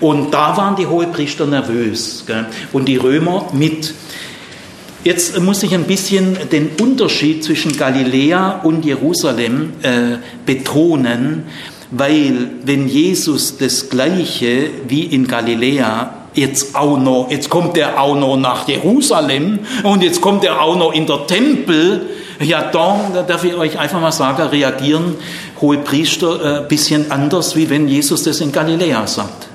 [0.00, 2.46] Und da waren die Hohepriester nervös gell?
[2.72, 3.92] und die Römer mit.
[5.04, 11.42] Jetzt muss ich ein bisschen den Unterschied zwischen Galiläa und Jerusalem äh, betonen,
[11.90, 18.14] weil wenn Jesus das Gleiche wie in Galiläa jetzt auch noch, jetzt kommt er auch
[18.14, 22.06] noch nach Jerusalem und jetzt kommt er auch noch in der Tempel,
[22.40, 25.16] ja, da darf ich euch einfach mal sagen, reagieren
[25.60, 29.48] hohe Priester ein äh, bisschen anders, wie wenn Jesus das in Galiläa sagt.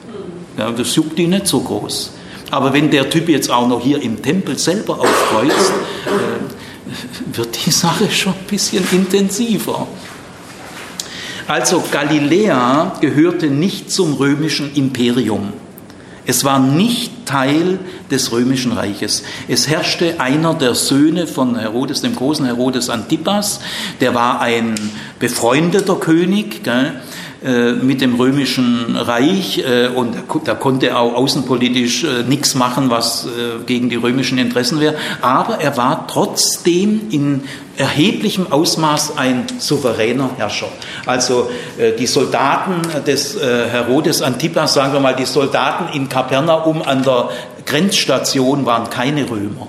[0.58, 2.17] Ja, das juckt die nicht so groß.
[2.52, 5.72] Aber wenn der Typ jetzt auch noch hier im Tempel selber aufkreuzt,
[6.06, 9.88] äh, wird die Sache schon ein bisschen intensiver.
[11.48, 15.54] Also Galiläa gehörte nicht zum römischen Imperium.
[16.26, 17.80] Es war nicht Teil
[18.12, 19.24] des römischen Reiches.
[19.48, 23.62] Es herrschte einer der Söhne von Herodes, dem großen Herodes Antipas,
[24.02, 24.76] der war ein
[25.20, 27.00] befreundeter König, gell?
[27.46, 32.90] Äh, mit dem römischen Reich äh, und da konnte er auch außenpolitisch äh, nichts machen,
[32.90, 33.28] was
[33.68, 34.96] gegen die römischen Interessen wäre.
[35.22, 37.44] Aber er war trotzdem in
[37.78, 40.68] erheblichem Ausmaß ein souveräner Herrscher.
[41.06, 41.50] Also
[42.00, 47.30] die Soldaten des Herodes Antipas, sagen wir mal, die Soldaten in Kapernaum an der
[47.66, 49.68] Grenzstation waren keine Römer.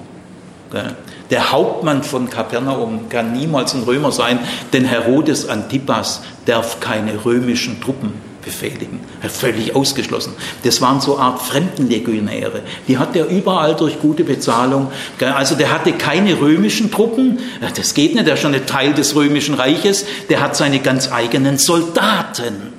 [1.31, 4.39] Der Hauptmann von Kapernaum kann niemals ein Römer sein,
[4.73, 9.01] denn Herodes Antipas darf keine römischen Truppen befehligen.
[9.29, 10.33] Völlig ausgeschlossen.
[10.63, 12.63] Das waren so Art Fremdenlegionäre.
[12.87, 14.91] Die hat er überall durch gute Bezahlung.
[15.21, 17.41] Also der hatte keine römischen Truppen.
[17.77, 20.07] Das geht nicht, der ist schon ein Teil des römischen Reiches.
[20.31, 22.78] Der hat seine ganz eigenen Soldaten.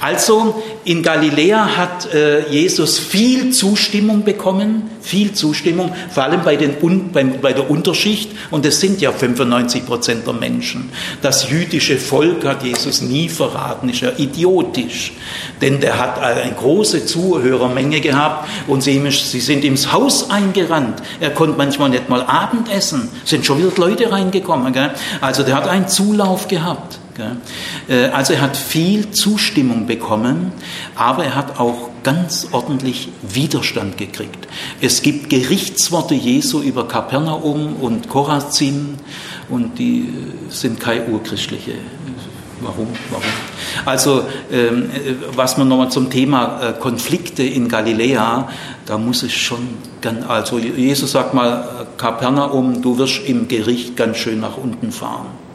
[0.00, 6.76] Also in Galiläa hat äh, Jesus viel Zustimmung bekommen, viel Zustimmung, vor allem bei, den,
[7.12, 10.90] bei der Unterschicht, und es sind ja 95 Prozent der Menschen.
[11.22, 15.12] Das jüdische Volk hat Jesus nie verraten, ist ja idiotisch,
[15.60, 21.02] denn der hat eine große Zuhörermenge gehabt und sie, sind ins Haus eingerannt.
[21.20, 24.74] Er konnte manchmal nicht mal Abendessen, sind schon wieder Leute reingekommen.
[25.20, 26.98] Also der hat einen Zulauf gehabt.
[27.88, 30.52] Äh, also er hat viel Zustimmung bekommen,
[30.94, 34.46] aber er hat auch ganz ordentlich Widerstand gekriegt.
[34.80, 38.98] Es gibt Gerichtsworte Jesu über Kapernaum und Korazin
[39.48, 41.72] und die äh, sind keine urchristliche.
[42.60, 42.88] Warum?
[43.10, 43.24] Warum?
[43.84, 48.48] Also, ähm, äh, was man nochmal zum Thema Konflikte in Galiläa,
[48.86, 49.58] da muss es schon,
[50.26, 55.45] also Jesus sagt mal, Kapernaum, du wirst im Gericht ganz schön nach unten fahren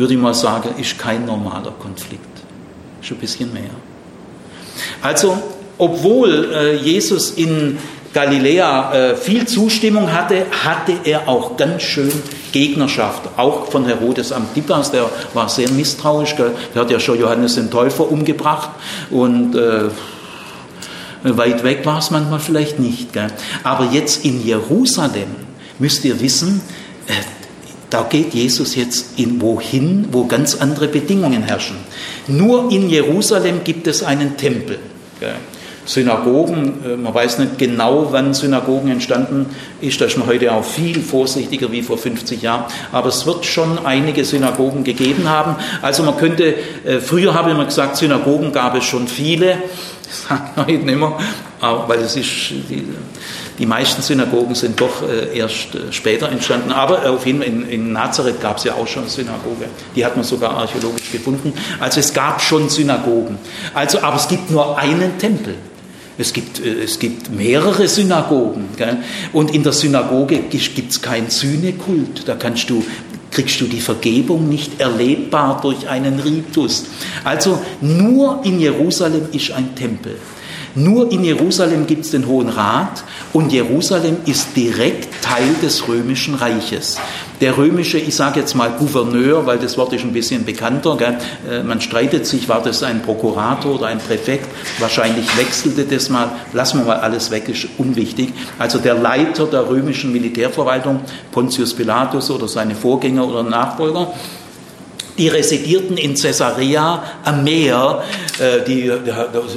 [0.00, 2.24] würde ich mal sagen, ist kein normaler Konflikt.
[3.02, 3.70] Schon ein bisschen mehr.
[5.02, 5.36] Also,
[5.76, 7.76] obwohl äh, Jesus in
[8.14, 12.10] Galiläa äh, viel Zustimmung hatte, hatte er auch ganz schön
[12.50, 16.52] Gegnerschaft, auch von Herodes Antipas, der war sehr misstrauisch, gell?
[16.74, 18.70] der hat ja schon Johannes den Täufer umgebracht
[19.10, 19.90] und äh,
[21.22, 23.12] weit weg war es manchmal vielleicht nicht.
[23.12, 23.28] Gell?
[23.62, 25.36] Aber jetzt in Jerusalem
[25.78, 26.62] müsst ihr wissen,
[27.06, 27.12] äh,
[27.90, 31.76] da geht Jesus jetzt in wohin, wo ganz andere Bedingungen herrschen.
[32.28, 34.78] Nur in Jerusalem gibt es einen Tempel.
[35.90, 39.46] Synagogen, äh, man weiß nicht genau, wann Synagogen entstanden
[39.80, 43.44] ist, da ist man heute auch viel vorsichtiger wie vor 50 Jahren, aber es wird
[43.44, 45.56] schon einige Synagogen gegeben haben.
[45.82, 49.56] Also man könnte, äh, früher habe ich immer gesagt, Synagogen gab es schon viele,
[50.04, 51.18] das sage ich heute nicht mehr,
[51.60, 52.84] weil es ist, die,
[53.58, 57.68] die meisten Synagogen sind doch äh, erst äh, später entstanden, aber auf jeden Fall in,
[57.68, 59.66] in Nazareth gab es ja auch schon Synagoge.
[59.94, 61.52] Die hat man sogar archäologisch gefunden.
[61.78, 63.38] Also es gab schon Synagogen.
[63.74, 65.54] Also, aber es gibt nur einen Tempel.
[66.16, 68.70] Es gibt, äh, es gibt mehrere Synagogen.
[68.76, 68.98] Gell?
[69.32, 72.26] Und in der Synagoge gibt es keinen Sühnekult.
[72.26, 72.82] Da kannst du
[73.30, 76.86] kriegst du die Vergebung nicht erlebbar durch einen Ritus.
[77.22, 80.16] Also nur in Jerusalem ist ein Tempel.
[80.74, 83.02] Nur in Jerusalem gibt es den Hohen Rat
[83.32, 86.98] und Jerusalem ist direkt Teil des römischen Reiches.
[87.40, 91.18] Der römische, ich sage jetzt mal Gouverneur, weil das Wort ist ein bisschen bekannter, gell?
[91.50, 94.46] Äh, man streitet sich, war das ein Prokurator oder ein Präfekt?
[94.78, 98.32] Wahrscheinlich wechselte das mal, lassen wir mal alles weg, ist unwichtig.
[98.58, 101.00] Also der Leiter der römischen Militärverwaltung,
[101.32, 104.12] Pontius Pilatus oder seine Vorgänger oder Nachfolger,
[105.20, 108.02] die residierten in Caesarea am Meer.
[108.38, 108.90] Äh, die,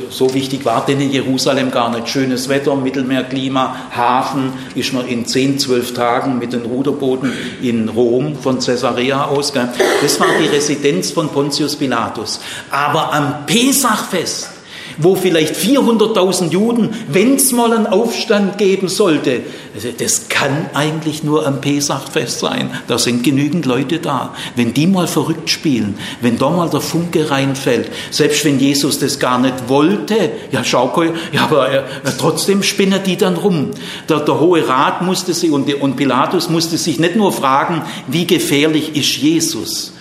[0.10, 2.10] so wichtig war denn in Jerusalem gar nicht.
[2.10, 8.36] Schönes Wetter, Mittelmeerklima, Hafen, ist man in 10, 12 Tagen mit den Ruderbooten in Rom
[8.36, 9.54] von Caesarea aus.
[9.54, 12.42] Das war die Residenz von Pontius Pilatus.
[12.70, 14.53] Aber am Pesachfest
[14.98, 19.42] wo vielleicht 400.000 Juden, wenn es mal einen Aufstand geben sollte,
[19.76, 22.70] also das kann eigentlich nur am Pesachfest sein.
[22.88, 24.36] Da sind genügend Leute da.
[24.56, 29.18] Wenn die mal verrückt spielen, wenn da mal der Funke reinfällt, selbst wenn Jesus das
[29.18, 30.84] gar nicht wollte, ja schau,
[31.32, 31.82] ja, aber äh,
[32.20, 33.72] trotzdem spinnen die dann rum.
[34.10, 38.28] Der, der Hohe Rat musste sich und, und Pilatus musste sich nicht nur fragen, wie
[38.28, 39.93] gefährlich ist Jesus,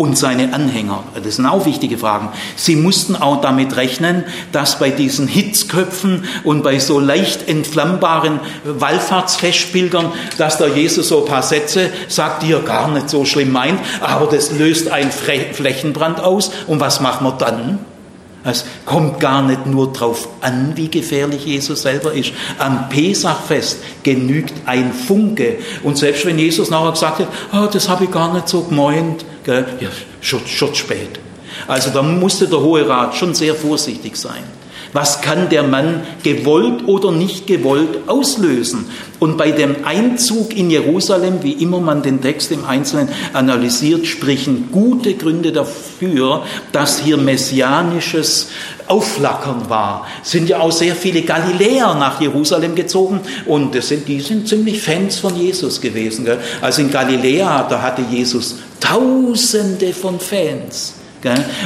[0.00, 1.04] und seine Anhänger?
[1.22, 2.30] Das sind auch wichtige Fragen.
[2.56, 10.10] Sie mussten auch damit rechnen, dass bei diesen Hitzköpfen und bei so leicht entflammbaren Wallfahrtsfestbildern,
[10.38, 13.78] dass der Jesus so ein paar Sätze sagt, die er gar nicht so schlimm meint,
[14.00, 16.50] aber das löst einen Flächenbrand aus.
[16.66, 17.80] Und was machen wir dann?
[18.42, 22.32] Es kommt gar nicht nur darauf an, wie gefährlich Jesus selber ist.
[22.56, 25.58] Am Pesachfest genügt ein Funke.
[25.82, 29.26] Und selbst wenn Jesus nachher gesagt hat, oh, das habe ich gar nicht so gemeint,
[29.44, 29.66] Gell?
[29.80, 29.88] Ja,
[30.20, 31.20] schon, schon spät.
[31.66, 34.42] Also da musste der Hohe Rat schon sehr vorsichtig sein.
[34.92, 38.86] Was kann der Mann gewollt oder nicht gewollt auslösen?
[39.20, 44.70] Und bei dem Einzug in Jerusalem, wie immer man den Text im Einzelnen analysiert, sprechen
[44.72, 48.48] gute Gründe dafür, dass hier messianisches
[48.88, 50.08] Aufflackern war.
[50.24, 54.48] Es sind ja auch sehr viele Galiläer nach Jerusalem gezogen und das sind, die sind
[54.48, 56.24] ziemlich Fans von Jesus gewesen.
[56.24, 56.38] Gell?
[56.60, 60.94] Also in Galiläa, da hatte Jesus Tausende von Fans.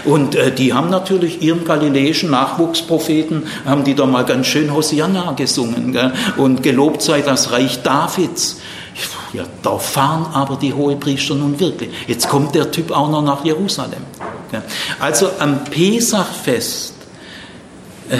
[0.05, 5.33] Und äh, die haben natürlich ihren galiläischen Nachwuchspropheten, haben die da mal ganz schön Hosianna
[5.33, 5.97] gesungen
[6.37, 8.57] und gelobt sei das Reich Davids.
[9.33, 11.91] Ja, da fahren aber die Hohepriester nun wirklich.
[12.07, 14.03] Jetzt kommt der Typ auch noch nach Jerusalem.
[15.01, 16.95] Also am Pesachfest,
[18.11, 18.19] äh,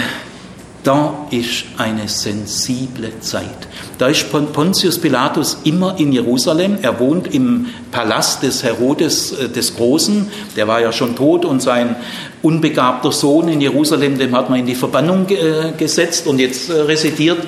[0.85, 3.67] da ist eine sensible Zeit.
[3.97, 6.77] Da ist Pontius Pilatus immer in Jerusalem.
[6.83, 10.27] Er wohnt im Palast des Herodes äh, des Großen.
[10.55, 11.95] Der war ja schon tot und sein
[12.43, 16.73] unbegabter Sohn in Jerusalem, dem hat man in die Verbannung äh, gesetzt und jetzt äh,
[16.73, 17.39] residiert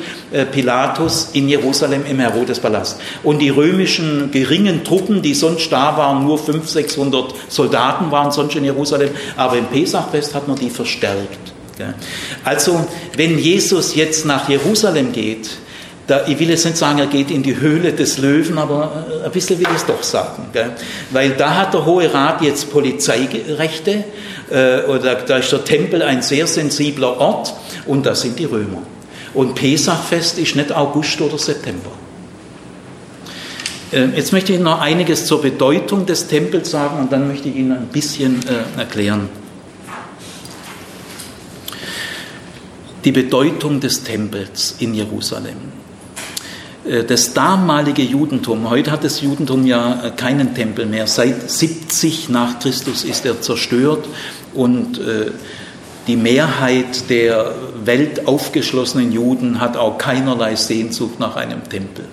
[0.52, 3.00] Pilatus in Jerusalem im Herodespalast.
[3.24, 8.56] Und die römischen geringen Truppen, die sonst da waren, nur 500, 600 Soldaten waren sonst
[8.56, 11.54] in Jerusalem, aber im Pesachfest hat man die verstärkt.
[12.44, 15.50] Also, wenn Jesus jetzt nach Jerusalem geht,
[16.08, 19.26] da, ich will jetzt nicht sagen, er geht in die Höhle des Löwen, aber äh,
[19.26, 20.48] ein bisschen will ich es doch sagen.
[20.54, 20.72] Gell?
[21.12, 24.06] Weil da hat der Hohe Rat jetzt Polizeirechte,
[24.50, 27.54] äh, oder da ist der Tempel ein sehr sensibler Ort
[27.86, 28.84] und da sind die Römer.
[29.34, 31.92] Und Pesachfest ist nicht August oder September.
[33.92, 37.56] Äh, jetzt möchte ich noch einiges zur Bedeutung des Tempels sagen und dann möchte ich
[37.58, 39.28] Ihnen ein bisschen äh, erklären.
[43.04, 45.58] Die Bedeutung des Tempels in Jerusalem.
[46.88, 52.30] Äh, das damalige Judentum, heute hat das Judentum ja äh, keinen Tempel mehr, seit 70
[52.30, 54.08] nach Christus ist er zerstört
[54.54, 55.32] und äh,
[56.08, 62.06] die Mehrheit der weltaufgeschlossenen Juden hat auch keinerlei Sehnsucht nach einem Tempel.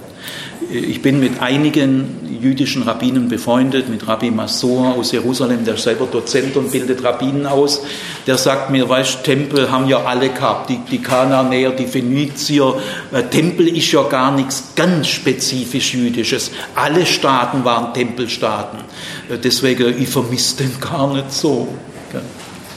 [0.75, 6.57] Ich bin mit einigen jüdischen Rabbinen befreundet, mit Rabbi Masor aus Jerusalem, der selber Dozent
[6.57, 7.83] und bildet Rabbinen aus.
[8.27, 12.75] Der sagt mir, weißt Tempel haben ja alle gehabt, die, die Kanaanäer, die Phönizier.
[13.13, 16.51] Äh, Tempel ist ja gar nichts ganz spezifisch Jüdisches.
[16.75, 18.81] Alle Staaten waren Tempelstaaten.
[19.29, 21.69] Äh, deswegen, ich vermisse den gar nicht so.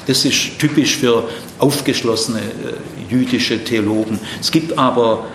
[0.06, 4.20] Das ist typisch für aufgeschlossene äh, jüdische Theologen.
[4.40, 5.26] Es gibt aber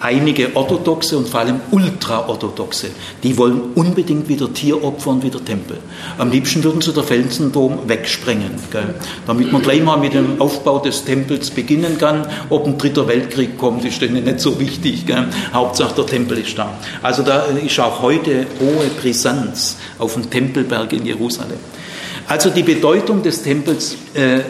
[0.00, 2.88] einige Orthodoxe und vor allem Ultraorthodoxe,
[3.22, 5.78] die wollen unbedingt wieder Tieropfer und wieder Tempel.
[6.18, 8.94] Am liebsten würden sie der Felsendom wegsprengen, gell?
[9.26, 12.26] damit man gleich mal mit dem Aufbau des Tempels beginnen kann.
[12.50, 15.06] Ob ein dritter Weltkrieg kommt, ist denen nicht so wichtig.
[15.06, 15.28] Gell?
[15.52, 16.78] Hauptsache der Tempel ist da.
[17.02, 21.58] Also da ist auch heute hohe Brisanz auf dem Tempelberg in Jerusalem.
[22.26, 24.40] Also die Bedeutung des Tempels äh,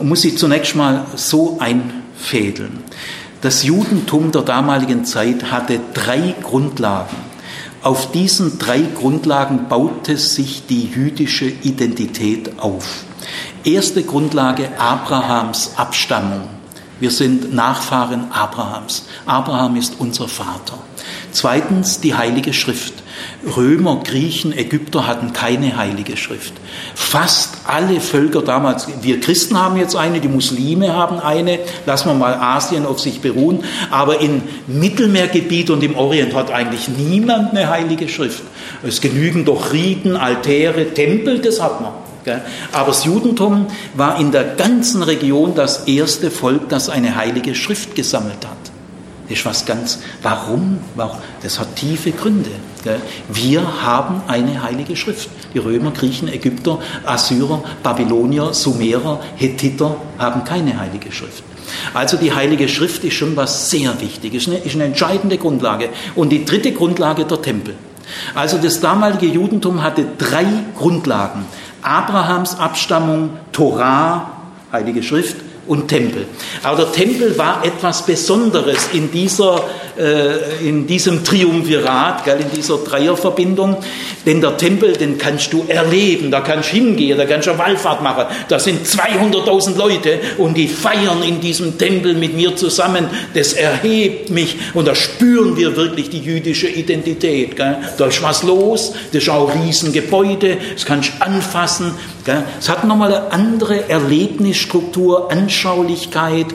[0.00, 2.84] muss ich zunächst mal so einfädeln.
[3.42, 7.16] Das Judentum der damaligen Zeit hatte drei Grundlagen.
[7.82, 13.04] Auf diesen drei Grundlagen baute sich die jüdische Identität auf.
[13.64, 16.42] Erste Grundlage Abrahams Abstammung.
[17.00, 19.06] Wir sind Nachfahren Abrahams.
[19.24, 20.76] Abraham ist unser Vater.
[21.32, 22.92] Zweitens die Heilige Schrift.
[23.56, 26.52] Römer, Griechen, Ägypter hatten keine heilige Schrift.
[26.94, 32.14] Fast alle Völker damals, wir Christen haben jetzt eine, die Muslime haben eine, lassen wir
[32.14, 37.68] mal Asien auf sich beruhen, aber im Mittelmeergebiet und im Orient hat eigentlich niemand eine
[37.68, 38.42] heilige Schrift.
[38.82, 41.92] Es genügen doch Riten, Altäre, Tempel, das hat man.
[42.72, 47.94] Aber das Judentum war in der ganzen Region das erste Volk, das eine heilige Schrift
[47.94, 48.69] gesammelt hat.
[49.30, 50.80] Ist was ganz, warum?
[51.42, 52.50] Das hat tiefe Gründe.
[53.28, 55.30] Wir haben eine heilige Schrift.
[55.54, 61.44] Die Römer, Griechen, Ägypter, Assyrer, Babylonier, Sumerer, Hethiter haben keine heilige Schrift.
[61.94, 65.90] Also die heilige Schrift ist schon was sehr Wichtiges, ist eine entscheidende Grundlage.
[66.16, 67.74] Und die dritte Grundlage der Tempel.
[68.34, 71.44] Also das damalige Judentum hatte drei Grundlagen.
[71.82, 74.32] Abrahams Abstammung, Torah,
[74.72, 75.36] heilige Schrift,
[75.70, 76.26] und Tempel.
[76.64, 79.62] Aber der Tempel war etwas Besonderes in, dieser,
[79.96, 83.76] äh, in diesem Triumvirat, gell, in dieser Dreierverbindung.
[84.26, 87.60] Denn der Tempel, den kannst du erleben, da kannst du hingehen, da kannst du eine
[87.60, 88.24] Wallfahrt machen.
[88.48, 93.06] Da sind 200.000 Leute und die feiern in diesem Tempel mit mir zusammen.
[93.34, 97.54] Das erhebt mich und da spüren wir wirklich die jüdische Identität.
[97.54, 97.76] Gell.
[97.96, 101.94] Da ist was los, das ist auch ein Riesengebäude, das kannst du anfassen.
[102.24, 102.42] Gell.
[102.58, 106.46] Es hat nochmal eine andere Erlebnisstruktur, Anschauung Anschaulichkeit,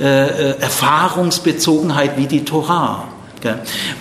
[0.00, 3.08] äh, äh, Erfahrungsbezogenheit wie die Torah.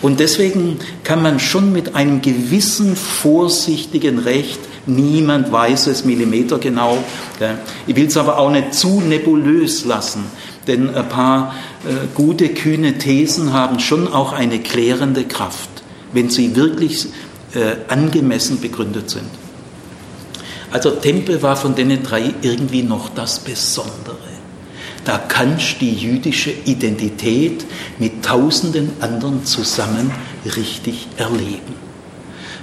[0.02, 7.00] Und deswegen kann man schon mit einem gewissen vorsichtigen Recht, niemand weiß es millimetergenau,
[7.86, 10.24] ich will es aber auch nicht zu nebulös lassen,
[10.66, 11.56] denn ein paar
[11.86, 15.84] äh, gute, kühne Thesen haben schon auch eine klärende Kraft,
[16.14, 17.08] wenn sie wirklich
[17.54, 19.28] äh, angemessen begründet sind.
[20.72, 24.23] Also Tempel war von den drei irgendwie noch das Besondere.
[25.06, 27.66] Da kannst du die jüdische Identität
[28.00, 30.12] mit tausenden anderen zusammen
[30.46, 31.84] richtig erleben.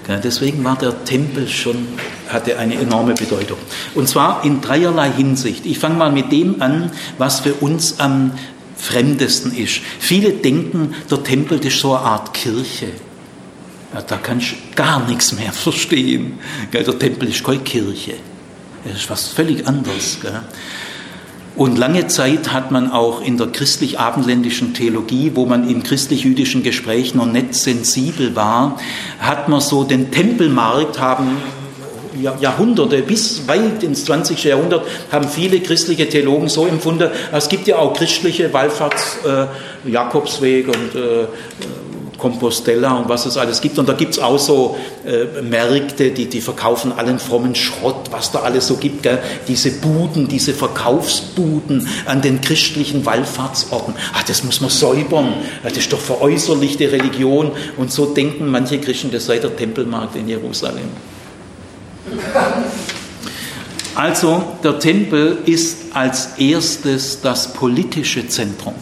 [0.09, 1.87] Deswegen war der Tempel schon,
[2.29, 3.59] hatte eine enorme Bedeutung.
[3.95, 5.67] Und zwar in dreierlei Hinsicht.
[5.67, 8.33] Ich fange mal mit dem an, was für uns am
[8.77, 9.81] fremdesten ist.
[10.01, 12.89] Viele denken, der Tempel ist so eine Art Kirche.
[13.95, 16.39] Ja, da kannst du gar nichts mehr verstehen.
[16.73, 18.15] Der Tempel ist keine Kirche.
[18.85, 20.19] Das ist was völlig anderes.
[21.57, 27.19] Und lange Zeit hat man auch in der christlich-abendländischen Theologie, wo man in christlich-jüdischen Gesprächen
[27.19, 28.79] noch nicht sensibel war,
[29.19, 31.37] hat man so den Tempelmarkt haben
[32.41, 34.45] Jahrhunderte, bis weit ins 20.
[34.45, 37.11] Jahrhundert, haben viele christliche Theologen so empfunden.
[37.33, 39.47] Es gibt ja auch christliche Wallfahrts, äh,
[39.87, 41.27] und äh,
[42.21, 43.79] Compostella und was es alles gibt.
[43.79, 48.31] Und da gibt es auch so äh, Märkte, die, die verkaufen allen frommen Schrott, was
[48.31, 49.03] da alles so gibt.
[49.03, 49.19] Gell?
[49.49, 53.95] Diese Buden, diese Verkaufsbuden an den christlichen Wallfahrtsorten.
[54.15, 55.35] Ach, das muss man säubern.
[55.63, 57.53] Das ist doch veräußerlichte Religion.
[57.77, 60.91] Und so denken manche Christen, das sei der Tempelmarkt in Jerusalem.
[63.95, 68.75] Also der Tempel ist als erstes das politische Zentrum.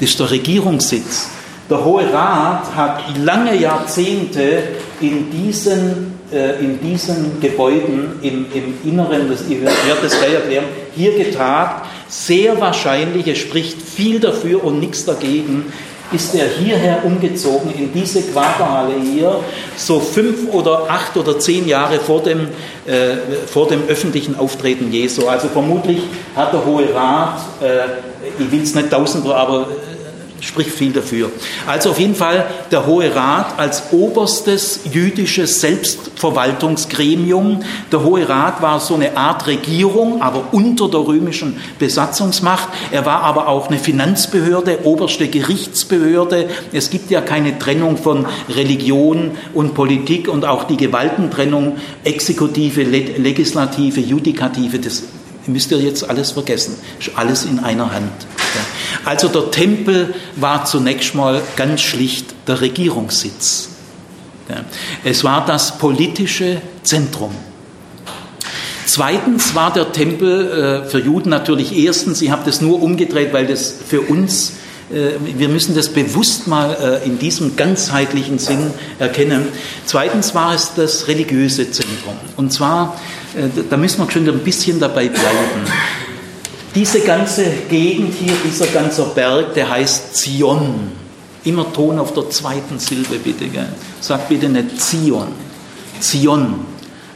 [0.00, 1.28] Das ist der Regierungssitz.
[1.70, 4.58] Der Hohe Rat hat lange Jahrzehnte
[5.00, 10.64] in diesen, äh, in diesen Gebäuden im, im Inneren des, ich werde das gleich erklären,
[10.96, 11.86] hier getagt.
[12.08, 15.72] Sehr wahrscheinlich, es spricht viel dafür und nichts dagegen,
[16.12, 19.38] ist er hierher umgezogen in diese Quaderhalle hier,
[19.76, 22.48] so fünf oder acht oder zehn Jahre vor dem,
[22.84, 23.16] äh,
[23.46, 25.28] vor dem öffentlichen Auftreten Jesu.
[25.28, 26.00] Also vermutlich
[26.34, 29.68] hat der Hohe Rat, äh, ich will es nicht tausend, aber
[30.40, 31.30] spricht viel dafür.
[31.66, 37.62] Also auf jeden Fall der Hohe Rat als oberstes jüdisches Selbstverwaltungsgremium.
[37.92, 42.68] Der Hohe Rat war so eine Art Regierung, aber unter der römischen Besatzungsmacht.
[42.90, 46.48] Er war aber auch eine Finanzbehörde, oberste Gerichtsbehörde.
[46.72, 54.00] Es gibt ja keine Trennung von Religion und Politik und auch die Gewaltentrennung, Exekutive, Legislative,
[54.00, 55.04] Judikative, das
[55.46, 56.76] müsst ihr jetzt alles vergessen.
[56.98, 58.12] Ist alles in einer Hand.
[59.04, 63.68] Also der Tempel war zunächst mal ganz schlicht der Regierungssitz.
[65.04, 67.34] Es war das politische Zentrum.
[68.86, 73.46] Zweitens war der Tempel äh, für Juden natürlich erstens, ich habe das nur umgedreht, weil
[73.46, 74.54] das für uns,
[74.90, 79.48] wir müssen das bewusst mal äh, in diesem ganzheitlichen Sinn erkennen.
[79.86, 82.16] Zweitens war es das religiöse Zentrum.
[82.36, 83.00] Und zwar,
[83.70, 85.64] da müssen wir schon ein bisschen dabei bleiben.
[86.74, 90.92] Diese ganze Gegend hier, dieser ganze Berg, der heißt Zion.
[91.44, 93.46] Immer Ton auf der zweiten Silbe, bitte.
[93.46, 93.68] Gell?
[94.00, 95.28] Sag bitte nicht Zion.
[96.00, 96.66] Zion.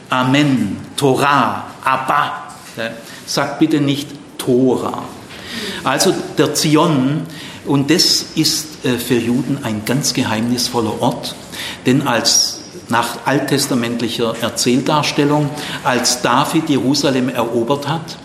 [0.09, 0.77] Amen.
[0.97, 1.67] Torah.
[1.83, 2.53] Abba.
[2.75, 2.91] Gell?
[3.25, 5.03] Sag bitte nicht Tora.
[5.83, 7.21] Also der Zion,
[7.65, 11.35] und das ist äh, für Juden ein ganz geheimnisvoller Ort,
[11.85, 15.49] denn als nach alttestamentlicher Erzähldarstellung,
[15.83, 18.17] als David Jerusalem erobert hat,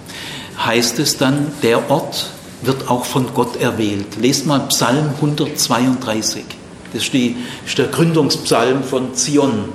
[0.65, 2.31] heißt es dann, der Ort
[2.63, 4.17] wird auch von Gott erwählt.
[4.21, 6.45] Lest mal Psalm 132.
[6.93, 7.37] Das ist, die,
[7.67, 9.71] ist der Gründungspsalm von Zion.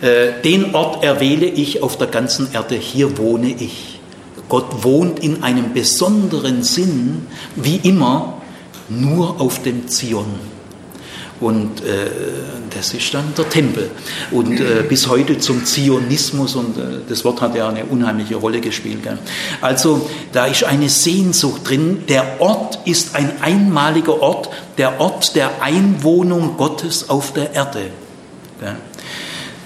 [0.00, 3.98] Äh, den Ort erwähle ich auf der ganzen Erde, hier wohne ich.
[4.48, 8.39] Gott wohnt in einem besonderen Sinn, wie immer,
[8.90, 10.26] nur auf dem Zion.
[11.40, 12.10] Und äh,
[12.76, 13.90] das ist dann der Tempel.
[14.30, 18.60] Und äh, bis heute zum Zionismus, und äh, das Wort hat ja eine unheimliche Rolle
[18.60, 19.02] gespielt.
[19.02, 19.18] Gell?
[19.62, 22.04] Also da ist eine Sehnsucht drin.
[22.08, 27.84] Der Ort ist ein einmaliger Ort, der Ort der Einwohnung Gottes auf der Erde.
[28.60, 28.76] Gell?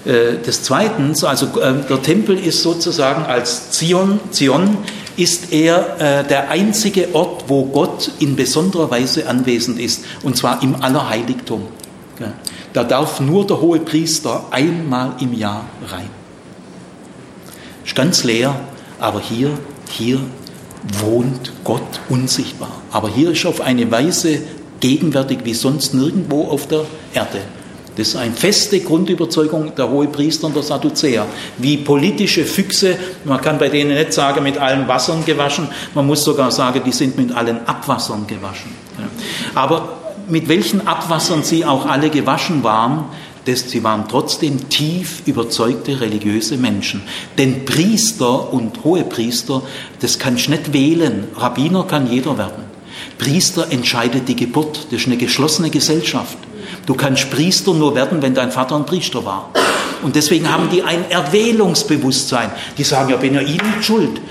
[0.05, 4.77] Äh, des Zweitens, also äh, der Tempel ist sozusagen als Zion, Zion
[5.17, 10.61] ist er äh, der einzige Ort, wo Gott in besonderer Weise anwesend ist, und zwar
[10.63, 11.63] im Allerheiligtum.
[12.19, 12.33] Ja.
[12.73, 16.09] Da darf nur der hohe Priester einmal im Jahr rein.
[17.85, 18.59] Ist ganz leer,
[18.99, 19.51] aber hier,
[19.89, 20.19] hier
[20.99, 22.71] wohnt Gott unsichtbar.
[22.91, 24.39] Aber hier ist auf eine Weise
[24.79, 27.39] gegenwärtig wie sonst nirgendwo auf der Erde.
[27.95, 31.25] Das ist eine feste Grundüberzeugung der Hohepriester und der Sadduzäer.
[31.57, 36.23] Wie politische Füchse, man kann bei denen nicht sagen, mit allen Wassern gewaschen, man muss
[36.23, 38.71] sogar sagen, die sind mit allen Abwassern gewaschen.
[39.53, 43.05] Aber mit welchen Abwassern sie auch alle gewaschen waren,
[43.45, 47.03] das, sie waren trotzdem tief überzeugte religiöse Menschen.
[47.37, 49.61] Denn Priester und Hohepriester,
[49.99, 51.27] das kannst du nicht wählen.
[51.37, 52.63] Rabbiner kann jeder werden.
[53.19, 54.87] Priester entscheidet die Geburt.
[54.89, 56.37] Das ist eine geschlossene Gesellschaft.
[56.85, 59.49] Du kannst Priester nur werden, wenn dein Vater ein Priester war.
[60.03, 62.51] Und deswegen haben die ein Erwählungsbewusstsein.
[62.77, 64.21] Die sagen, ja, bin ja ihnen schuld.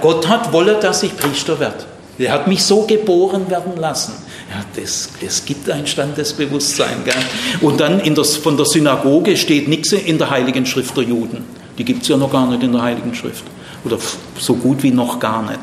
[0.00, 1.84] Gott hat wolle, dass ich Priester werde.
[2.18, 4.12] Er hat mich so geboren werden lassen.
[4.50, 7.04] Ja, das, das gibt ein Standesbewusstsein.
[7.04, 7.14] Gell?
[7.60, 11.44] Und dann der, von der Synagoge steht nichts in der Heiligen Schrift der Juden.
[11.76, 13.44] Die gibt es ja noch gar nicht in der Heiligen Schrift.
[13.84, 13.98] Oder
[14.38, 15.60] so gut wie noch gar nicht.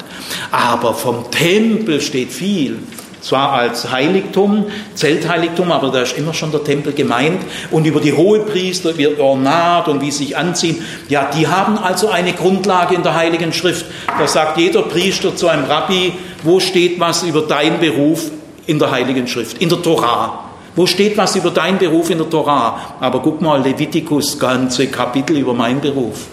[0.51, 2.79] Aber vom Tempel steht viel
[3.25, 7.41] zwar als Heiligtum, Zeltheiligtum, aber da ist immer schon der Tempel gemeint.
[7.71, 12.09] Und über die Hohepriester, wie Ornat und wie sie sich anziehen, ja, die haben also
[12.09, 13.87] eine Grundlage in der Heiligen Schrift.
[14.19, 16.13] Da sagt jeder Priester zu einem Rabbi,
[16.43, 18.29] wo steht was über deinen Beruf
[18.67, 20.43] in der Heiligen Schrift, in der Torah.
[20.75, 22.95] Wo steht was über deinen Beruf in der Torah?
[22.99, 26.27] Aber guck mal, Levitikus, ganze Kapitel über meinen Beruf.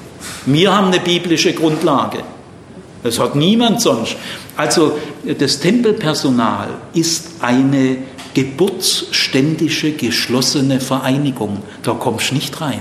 [0.44, 2.18] Wir haben eine biblische Grundlage.
[3.02, 4.11] Das hat niemand sonst.
[4.56, 4.98] Also
[5.38, 7.98] das Tempelpersonal ist eine
[8.34, 11.62] geburtsständische, geschlossene Vereinigung.
[11.82, 12.80] Da kommst du nicht rein.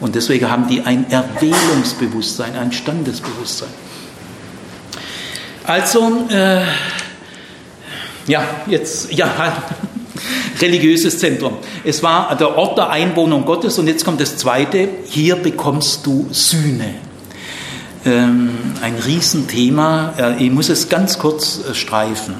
[0.00, 3.68] Und deswegen haben die ein Erwählungsbewusstsein, ein Standesbewusstsein.
[5.64, 6.62] Also, äh,
[8.26, 9.62] ja, jetzt, ja,
[10.60, 11.54] religiöses Zentrum.
[11.84, 16.28] Es war der Ort der Einwohnung Gottes und jetzt kommt das Zweite, hier bekommst du
[16.30, 17.07] Sühne.
[18.08, 18.48] Ähm,
[18.80, 20.14] ein Riesenthema.
[20.16, 22.36] Äh, ich muss es ganz kurz äh, streifen.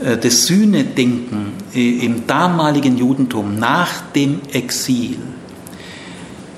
[0.00, 5.18] Äh, das Sühnedenken im damaligen Judentum nach dem Exil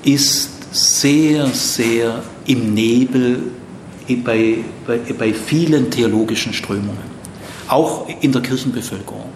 [0.03, 3.39] ist sehr, sehr im Nebel
[4.23, 7.09] bei, bei, bei vielen theologischen Strömungen,
[7.67, 9.26] auch in der Kirchenbevölkerung.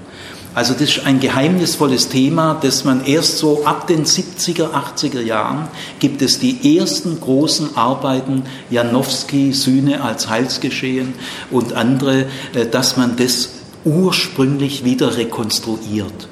[0.54, 5.70] Also das ist ein geheimnisvolles Thema, das man erst so ab den 70er, 80er Jahren
[6.00, 11.14] gibt es die ersten großen Arbeiten, Janowski, Sühne als Heilsgeschehen
[11.52, 13.50] und andere, äh, dass man das
[13.86, 16.28] ursprünglich wieder rekonstruiert.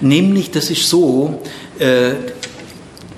[0.00, 1.40] Nämlich, das ist so,
[1.78, 2.14] äh,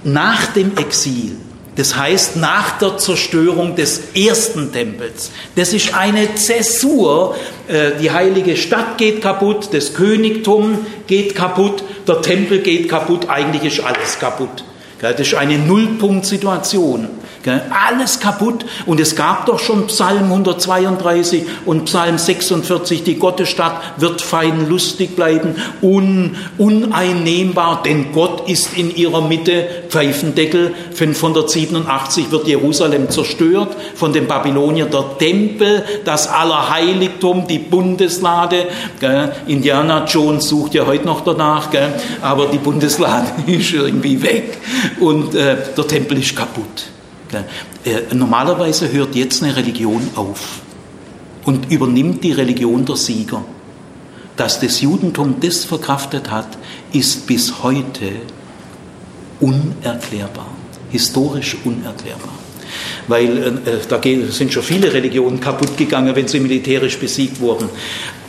[0.04, 1.36] nach dem Exil
[1.76, 5.30] das heißt, nach der Zerstörung des ersten Tempels.
[5.56, 7.34] Das ist eine Zäsur.
[7.66, 13.64] Äh, die heilige Stadt geht kaputt, das Königtum geht kaputt, der Tempel geht kaputt, eigentlich
[13.64, 14.64] ist alles kaputt.
[15.00, 17.08] Das ist eine Nullpunktsituation.
[17.70, 18.64] Alles kaputt.
[18.86, 25.16] Und es gab doch schon Psalm 132 und Psalm 46, die Gottesstadt wird fein lustig
[25.16, 29.66] bleiben, un, uneinnehmbar, denn Gott ist in ihrer Mitte.
[29.88, 34.90] Pfeifendeckel 587 wird Jerusalem zerstört von den Babyloniern.
[34.90, 38.66] Der Tempel, das Allerheiligtum, die Bundeslade.
[39.46, 41.68] Indiana Jones sucht ja heute noch danach,
[42.20, 44.58] aber die Bundeslade ist irgendwie weg
[45.00, 46.92] und äh, der Tempel ist kaputt.
[47.34, 50.60] Äh, normalerweise hört jetzt eine Religion auf
[51.44, 53.44] und übernimmt die Religion der Sieger.
[54.36, 56.48] Dass das Judentum das verkraftet hat,
[56.92, 58.12] ist bis heute
[59.40, 60.46] unerklärbar,
[60.90, 62.42] historisch unerklärbar.
[63.08, 63.52] weil äh,
[63.88, 67.68] da sind schon viele Religionen kaputt gegangen, wenn sie militärisch besiegt wurden.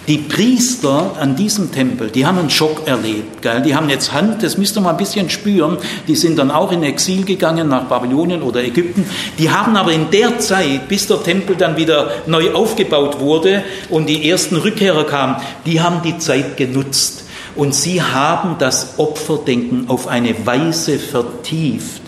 [0.05, 3.41] Die Priester an diesem Tempel, die haben einen Schock erlebt.
[3.41, 3.61] Gell?
[3.61, 5.77] Die haben jetzt Hand, das müsst ihr mal ein bisschen spüren.
[6.09, 9.05] Die sind dann auch in Exil gegangen nach Babylonien oder Ägypten.
[9.39, 14.09] Die haben aber in der Zeit, bis der Tempel dann wieder neu aufgebaut wurde und
[14.09, 17.23] die ersten Rückkehrer kamen, die haben die Zeit genutzt.
[17.55, 22.01] Und sie haben das Opferdenken auf eine Weise vertieft,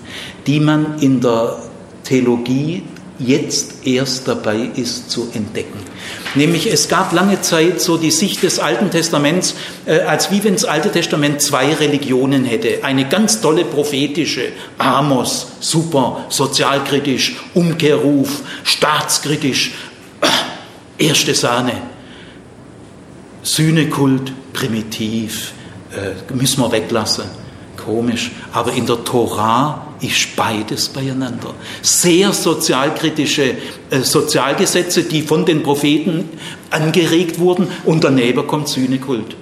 [0.48, 1.56] die man in der
[2.04, 2.84] Theologie
[3.20, 5.80] jetzt erst dabei ist zu entdecken.
[6.36, 9.56] Nämlich es gab lange Zeit so die Sicht des Alten Testaments,
[9.86, 12.84] äh, als wie wenn das Alte Testament zwei Religionen hätte.
[12.84, 19.74] Eine ganz tolle prophetische, Amos, super, sozialkritisch, Umkehrruf, staatskritisch,
[20.22, 21.74] äh, erste Sahne.
[23.44, 25.54] Sühnekult, primitiv,
[25.92, 27.26] äh, müssen wir weglassen.
[27.78, 28.32] Komisch.
[28.52, 31.54] Aber in der Tora ist beides beieinander.
[31.82, 33.56] Sehr sozialkritische
[33.90, 36.30] äh, Sozialgesetze, die von den Propheten
[36.70, 39.36] angeregt wurden und daneben kommt Sühnekult.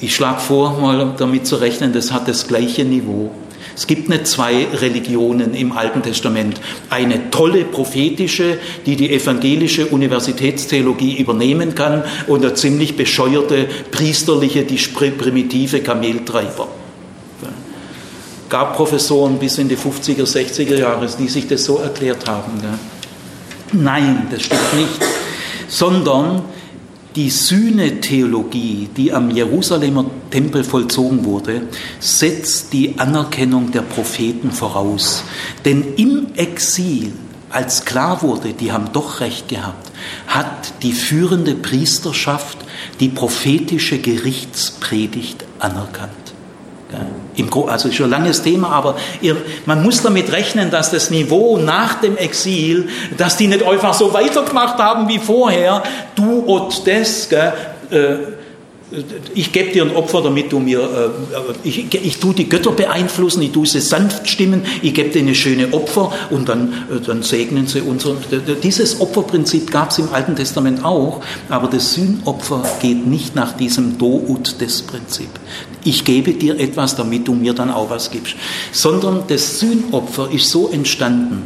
[0.00, 3.30] Ich schlage vor, mal damit zu rechnen, das hat das gleiche Niveau.
[3.76, 6.60] Es gibt nicht zwei Religionen im Alten Testament.
[6.90, 14.76] Eine tolle prophetische, die die evangelische Universitätstheologie übernehmen kann, und eine ziemlich bescheuerte priesterliche, die
[14.76, 16.68] primitive Kameltreiber
[18.54, 22.52] gab Professoren bis in die 50er, 60er Jahre, die sich das so erklärt haben.
[22.62, 22.78] Ja.
[23.72, 25.00] Nein, das stimmt nicht.
[25.66, 26.42] Sondern
[27.16, 31.62] die Sühne-Theologie, die am Jerusalemer Tempel vollzogen wurde,
[31.98, 35.24] setzt die Anerkennung der Propheten voraus.
[35.64, 37.12] Denn im Exil,
[37.50, 39.90] als klar wurde, die haben doch recht gehabt,
[40.28, 42.58] hat die führende Priesterschaft
[43.00, 46.12] die prophetische Gerichtspredigt anerkannt.
[46.92, 47.23] Im,
[47.66, 51.58] also ist schon ein langes Thema, aber ihr, man muss damit rechnen, dass das Niveau
[51.58, 55.82] nach dem Exil, dass die nicht einfach so weitergemacht haben wie vorher,
[56.14, 57.52] du und das, gell,
[57.90, 58.43] äh,
[59.34, 63.42] ich gebe dir ein Opfer, damit du mir, äh, ich, ich tue die Götter beeinflussen,
[63.42, 67.22] ich tue sie sanft stimmen, ich gebe dir eine schöne Opfer und dann, äh, dann
[67.22, 68.06] segnen sie uns.
[68.62, 73.98] Dieses Opferprinzip gab es im Alten Testament auch, aber das Sühnopfer geht nicht nach diesem
[73.98, 75.30] Do ut des Prinzip.
[75.84, 78.34] Ich gebe dir etwas, damit du mir dann auch was gibst.
[78.72, 81.42] Sondern das Sühnopfer ist so entstanden.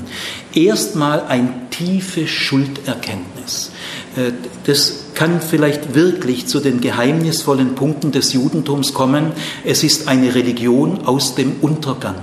[0.54, 3.72] Erstmal ein tiefe Schulderkenntnis.
[4.18, 4.32] Äh,
[4.64, 9.32] das kann vielleicht wirklich zu den geheimnisvollen Punkten des Judentums kommen.
[9.64, 12.16] Es ist eine Religion aus dem Untergang.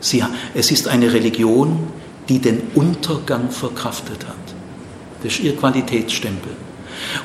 [0.00, 0.22] Sie,
[0.54, 1.78] es ist eine Religion,
[2.28, 4.34] die den Untergang verkraftet hat.
[5.22, 6.52] Das ist ihr Qualitätsstempel.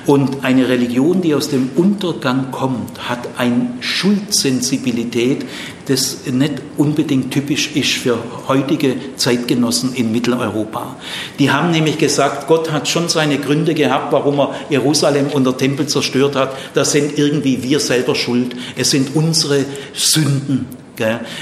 [0.06, 5.45] Und eine Religion, die aus dem Untergang kommt, hat eine Schuldsensibilität,
[5.88, 8.17] das nicht unbedingt typisch ist für
[8.47, 10.95] heutige Zeitgenossen in Mitteleuropa.
[11.39, 15.57] Die haben nämlich gesagt, Gott hat schon seine Gründe gehabt, warum er Jerusalem und der
[15.57, 16.55] Tempel zerstört hat.
[16.73, 18.55] Das sind irgendwie wir selber schuld.
[18.75, 20.67] Es sind unsere Sünden.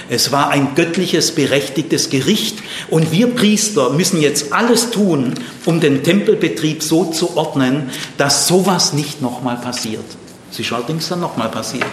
[0.10, 2.60] Es war ein göttliches, berechtigtes Gericht
[2.90, 5.34] und wir Priester müssen jetzt alles tun,
[5.66, 10.06] um den Tempelbetrieb so zu ordnen, dass sowas nicht nochmal passiert.
[10.52, 11.86] Es ist allerdings dann nochmal passiert.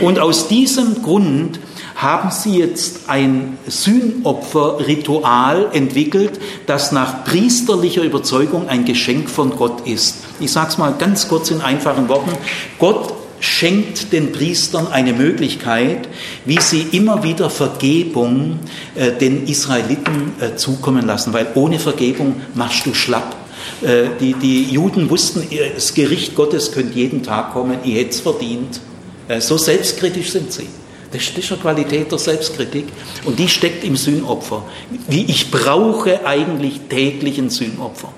[0.00, 1.60] Und aus diesem Grund
[1.94, 10.16] haben sie jetzt ein Sühnopferritual entwickelt, das nach priesterlicher Überzeugung ein Geschenk von Gott ist.
[10.40, 12.32] Ich sage es mal ganz kurz in einfachen Worten.
[12.78, 16.08] Gott schenkt den Priestern eine Möglichkeit,
[16.44, 18.58] wie sie immer wieder Vergebung
[18.94, 23.36] äh, den Israeliten äh, zukommen lassen, weil ohne Vergebung machst du schlapp.
[23.82, 28.20] Äh, die, die Juden wussten, das Gericht Gottes könnte jeden Tag kommen, ihr hättet es
[28.20, 28.80] verdient.
[29.28, 30.66] Äh, so selbstkritisch sind sie.
[31.12, 32.86] Das ist eine Qualität der Selbstkritik
[33.24, 34.64] und die steckt im Sühnopfer.
[35.08, 38.12] Wie ich brauche eigentlich täglich ein Sühnopfer.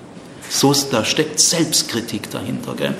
[0.49, 2.73] So, da steckt Selbstkritik dahinter.
[2.75, 2.95] Gell?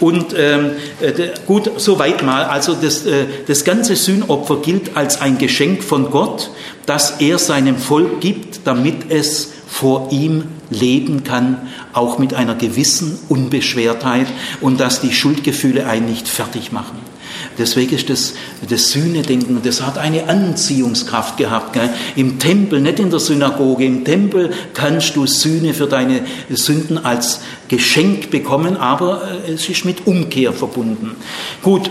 [0.00, 2.44] Und ähm, äh, gut, soweit mal.
[2.44, 6.50] Also das, äh, das ganze Sühnopfer gilt als ein Geschenk von Gott,
[6.84, 13.18] das er seinem Volk gibt, damit es vor ihm leben kann, auch mit einer gewissen
[13.28, 14.26] Unbeschwertheit
[14.60, 16.98] und dass die Schuldgefühle einen nicht fertig machen.
[17.58, 18.34] Deswegen ist das,
[18.68, 21.72] das Sühnedenken, das hat eine Anziehungskraft gehabt.
[21.72, 21.90] Gell?
[22.16, 27.40] Im Tempel, nicht in der Synagoge, im Tempel kannst du Sühne für deine Sünden als
[27.68, 31.16] Geschenk bekommen, aber äh, es ist mit Umkehr verbunden.
[31.62, 31.90] Gut,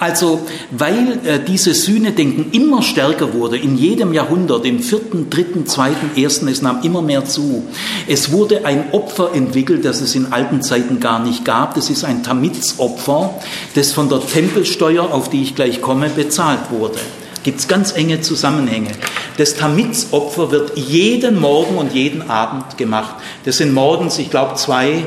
[0.00, 0.40] also,
[0.70, 6.48] weil äh, dieses Sühnedenken immer stärker wurde, in jedem Jahrhundert, im vierten, dritten, zweiten, ersten,
[6.48, 7.64] es nahm immer mehr zu.
[8.08, 11.74] Es wurde ein Opfer entwickelt, das es in alten Zeiten gar nicht gab.
[11.74, 13.34] Das ist ein Tamitzopfer,
[13.74, 16.98] das von der Tempelsteuer, auf die ich gleich komme, bezahlt wurde.
[17.42, 18.92] Gibt es ganz enge Zusammenhänge.
[19.36, 23.16] Das Tamizopfer wird jeden Morgen und jeden Abend gemacht.
[23.44, 25.04] Das sind morgens, ich glaube, zwei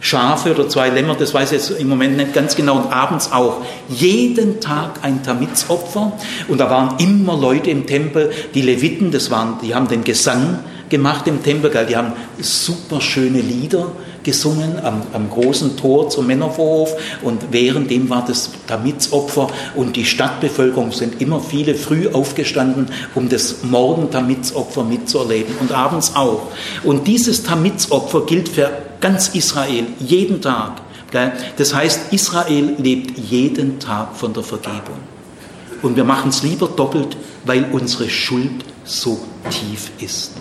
[0.00, 3.32] Schafe oder zwei Lämmer, das weiß ich jetzt im Moment nicht ganz genau, und abends
[3.32, 3.62] auch.
[3.88, 6.12] Jeden Tag ein Tamizopfer.
[6.48, 10.60] Und da waren immer Leute im Tempel, die Leviten, das waren, die haben den Gesang
[10.88, 13.92] gemacht im Tempel, die haben super schöne Lieder
[14.26, 20.90] gesungen am, am großen Tor zum Männervorhof und währenddem war das Tamizopfer und die Stadtbevölkerung
[20.90, 26.48] sind immer viele früh aufgestanden, um das Morgen-Tamizopfer mitzuerleben und abends auch.
[26.82, 28.70] Und dieses Tamizopfer gilt für
[29.00, 30.82] ganz Israel, jeden Tag.
[31.56, 34.98] Das heißt, Israel lebt jeden Tag von der Vergebung.
[35.82, 39.20] Und wir machen es lieber doppelt, weil unsere Schuld so
[39.50, 40.32] tief ist.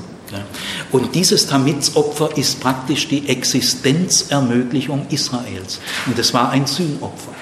[0.91, 5.79] Und dieses Tamizopfer ist praktisch die Existenzermöglichung Israels.
[6.05, 7.33] Und es war ein Sühnopfer.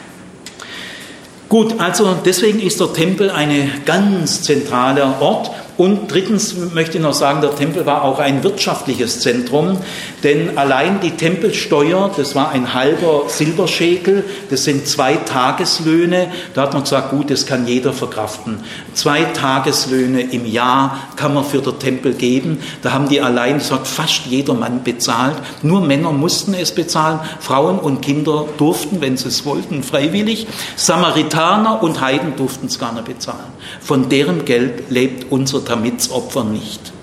[1.49, 7.13] Gut, also deswegen ist der Tempel ein ganz zentraler Ort und drittens möchte ich noch
[7.13, 9.77] sagen, der Tempel war auch ein wirtschaftliches Zentrum,
[10.23, 16.31] denn allein die Tempelsteuer, das war ein halber Silberschäkel, das sind zwei Tageslöhne.
[16.53, 18.59] Da hat man gesagt, gut, das kann jeder verkraften.
[18.94, 22.60] Zwei Tageslöhne im Jahr kann man für den Tempel geben.
[22.82, 25.38] Da haben die allein, gesagt, fast jeder Mann bezahlt.
[25.62, 30.48] Nur Männer mussten es bezahlen, Frauen und Kinder durften, wenn sie es wollten, freiwillig.
[30.76, 33.39] Samaritaner und Heiden durften es gar nicht bezahlen.
[33.82, 36.94] Von deren Geld lebt unser Tamizopfer nicht.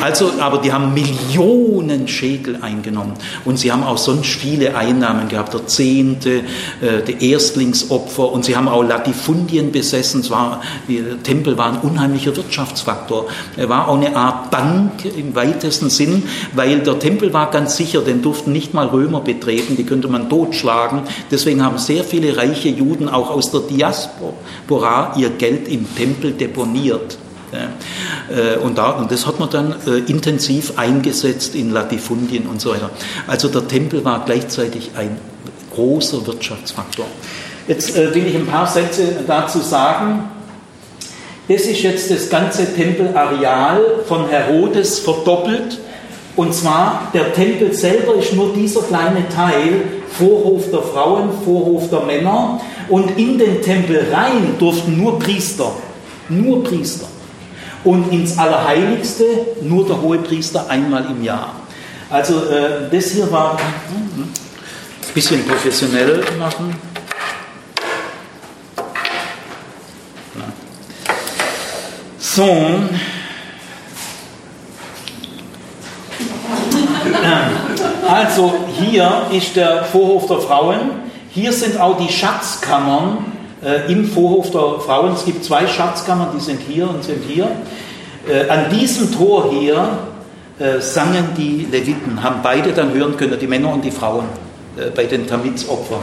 [0.00, 3.14] Also, aber die haben Millionen Schäkel eingenommen
[3.44, 6.42] und sie haben auch sonst viele Einnahmen gehabt, der Zehnte,
[6.80, 10.20] äh, der Erstlingsopfer und sie haben auch Latifundien besessen.
[10.20, 13.26] Es der Tempel war ein unheimlicher Wirtschaftsfaktor.
[13.56, 16.22] Er war auch eine Art Bank im weitesten Sinn,
[16.54, 20.28] weil der Tempel war ganz sicher, den durften nicht mal Römer betreten, die könnte man
[20.28, 21.02] totschlagen.
[21.30, 27.18] Deswegen haben sehr viele reiche Juden auch aus der Diaspora ihr Geld im Tempel deponiert.
[27.52, 32.70] Äh, und, da, und das hat man dann äh, intensiv eingesetzt in Latifundien und so
[32.70, 32.90] weiter.
[33.26, 35.18] Also der Tempel war gleichzeitig ein
[35.74, 37.06] großer Wirtschaftsfaktor.
[37.68, 40.30] Jetzt äh, will ich ein paar Sätze dazu sagen.
[41.48, 45.78] Das ist jetzt das ganze Tempelareal von Herodes verdoppelt.
[46.34, 49.84] Und zwar, der Tempel selber ist nur dieser kleine Teil,
[50.18, 52.60] Vorhof der Frauen, Vorhof der Männer.
[52.88, 55.72] Und in den Tempel rein durften nur Priester,
[56.28, 57.06] nur Priester
[57.84, 59.24] und ins Allerheiligste
[59.62, 61.54] nur der Hohepriester einmal im Jahr.
[62.10, 64.32] Also äh, das hier war ein
[65.14, 66.76] bisschen professionell machen.
[72.18, 72.44] So.
[78.06, 80.90] Also hier ist der Vorhof der Frauen.
[81.30, 85.14] Hier sind auch die Schatzkammern äh, im Vorhof der Frauen.
[85.14, 87.48] Es gibt zwei Schatzkammern, die sind hier und sind hier.
[88.28, 89.98] Äh, an diesem Tor hier
[90.58, 94.24] äh, sangen die Leviten, haben beide dann hören können, die Männer und die Frauen
[94.76, 96.00] äh, bei den Tamizopfern.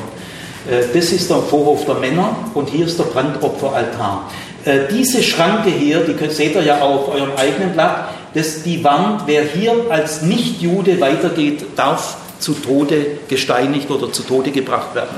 [0.70, 4.30] Äh, das ist der Vorhof der Männer und hier ist der Brandopferaltar.
[4.66, 9.24] Äh, diese Schranke hier, die seht ihr ja auf eurem eigenen Blatt, das die Wand,
[9.26, 15.16] wer hier als Nichtjude weitergeht, darf zu Tode gesteinigt oder zu Tode gebracht werden.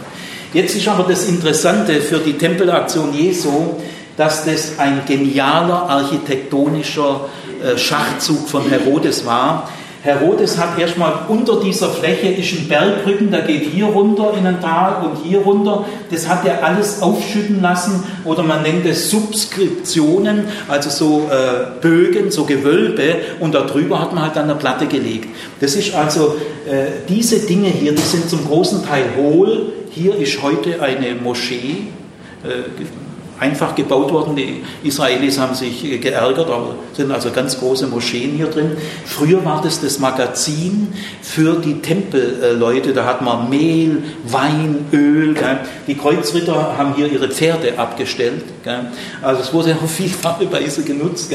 [0.55, 3.75] Jetzt ist aber das Interessante für die Tempelaktion Jesu,
[4.15, 7.27] dass das ein genialer architektonischer
[7.61, 9.69] äh, Schachzug von Herodes war.
[10.01, 14.61] Herodes hat erstmal unter dieser Fläche ist ein Bergrücken, der geht hier runter in ein
[14.61, 15.83] Tal und hier runter.
[16.09, 22.31] Das hat er alles aufschütten lassen oder man nennt es Subskriptionen, also so äh, Bögen,
[22.31, 25.27] so Gewölbe und darüber hat man halt dann eine Platte gelegt.
[25.59, 29.73] Das ist also äh, diese Dinge hier, die sind zum großen Teil hohl.
[29.95, 31.87] Hier ist heute eine Moschee.
[32.43, 32.83] Äh,
[33.39, 34.35] einfach gebaut worden.
[34.35, 38.71] Die Israelis haben sich geärgert, aber sind also ganz große Moscheen hier drin.
[39.05, 42.91] Früher war das das Magazin für die Tempelleute.
[42.91, 45.33] Da hat man Mehl, Wein, Öl.
[45.87, 48.43] Die Kreuzritter haben hier ihre Pferde abgestellt.
[49.21, 51.33] Also es wurde auf vielfache Weise genutzt.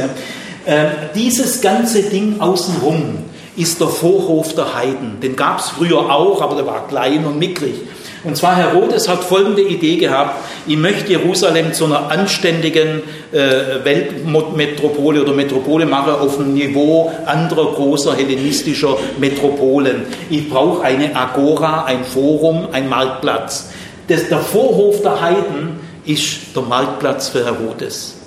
[0.66, 3.20] Ähm, dieses ganze Ding außenrum
[3.56, 5.18] ist der Vorhof der Heiden.
[5.22, 7.74] Den gab es früher auch, aber der war klein und mickrig.
[8.22, 13.02] Und zwar Herodes hat folgende Idee gehabt, ich möchte Jerusalem zu einer anständigen
[13.32, 20.02] äh, Weltmetropole oder Metropole machen auf dem Niveau anderer großer hellenistischer Metropolen.
[20.28, 23.70] Ich brauche eine Agora, ein Forum, ein Marktplatz.
[24.08, 28.19] Das, der Vorhof der Heiden ist der Marktplatz für Herodes.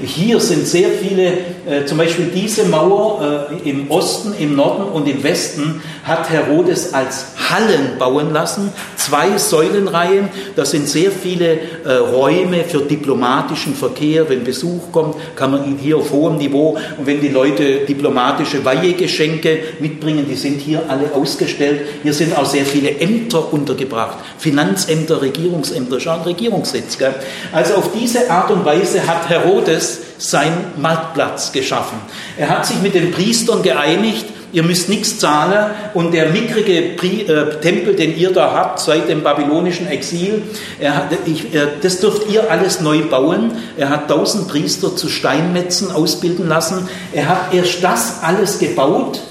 [0.00, 1.32] Hier sind sehr viele,
[1.68, 6.94] äh, zum Beispiel diese Mauer äh, im Osten, im Norden und im Westen hat Herodes
[6.94, 14.28] als Hallen bauen lassen, zwei Säulenreihen, das sind sehr viele äh, Räume für diplomatischen Verkehr,
[14.28, 18.64] wenn Besuch kommt, kann man ihn hier auf hohem Niveau und wenn die Leute diplomatische
[18.64, 21.80] Weihegeschenke mitbringen, die sind hier alle ausgestellt.
[22.02, 26.96] Hier sind auch sehr viele Ämter untergebracht, Finanzämter, Regierungsämter, schon Regierungssitz.
[26.96, 27.14] Gell?
[27.52, 31.98] Also auf diese Art und Weise hat Herodes seinen Marktplatz geschaffen.
[32.36, 37.22] Er hat sich mit den Priestern geeinigt, ihr müsst nichts zahlen und der mickrige Pri
[37.22, 40.42] äh, Tempel, den ihr da habt seit dem babylonischen Exil,
[40.84, 43.52] hat, ich, äh, das dürft ihr alles neu bauen.
[43.76, 46.88] Er hat tausend Priester zu Steinmetzen ausbilden lassen.
[47.12, 49.22] Er hat erst das alles gebaut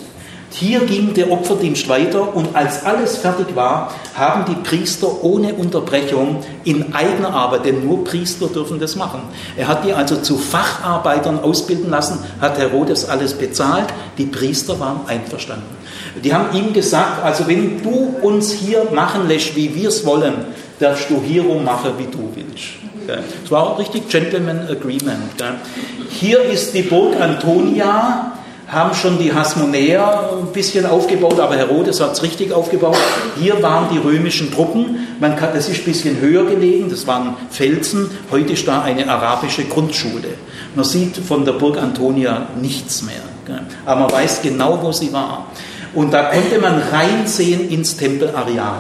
[0.54, 6.44] hier ging der Opferdienst weiter und als alles fertig war, haben die Priester ohne Unterbrechung
[6.66, 9.22] in eigener Arbeit, denn nur Priester dürfen das machen.
[9.56, 13.88] Er hat die also zu Facharbeitern ausbilden lassen, hat Herodes alles bezahlt,
[14.18, 15.78] die Priester waren einverstanden.
[16.22, 20.34] Die haben ihm gesagt, also wenn du uns hier machen lässt, wie wir es wollen,
[20.80, 22.82] darfst du hierum machen, wie du willst.
[23.44, 25.44] Es war richtig Gentleman Agreement.
[26.10, 28.34] Hier ist die Burg Antonia,
[28.72, 32.98] haben schon die Hasmonäer ein bisschen aufgebaut, aber Herodes hat es richtig aufgebaut.
[33.38, 37.36] Hier waren die römischen Truppen, man kann, das ist ein bisschen höher gelegen, das waren
[37.50, 40.30] Felsen, heute ist da eine arabische Grundschule.
[40.74, 43.22] Man sieht von der Burg Antonia nichts mehr,
[43.86, 45.48] aber man weiß genau, wo sie war.
[45.94, 48.80] Und da konnte man reinsehen ins Tempelareal.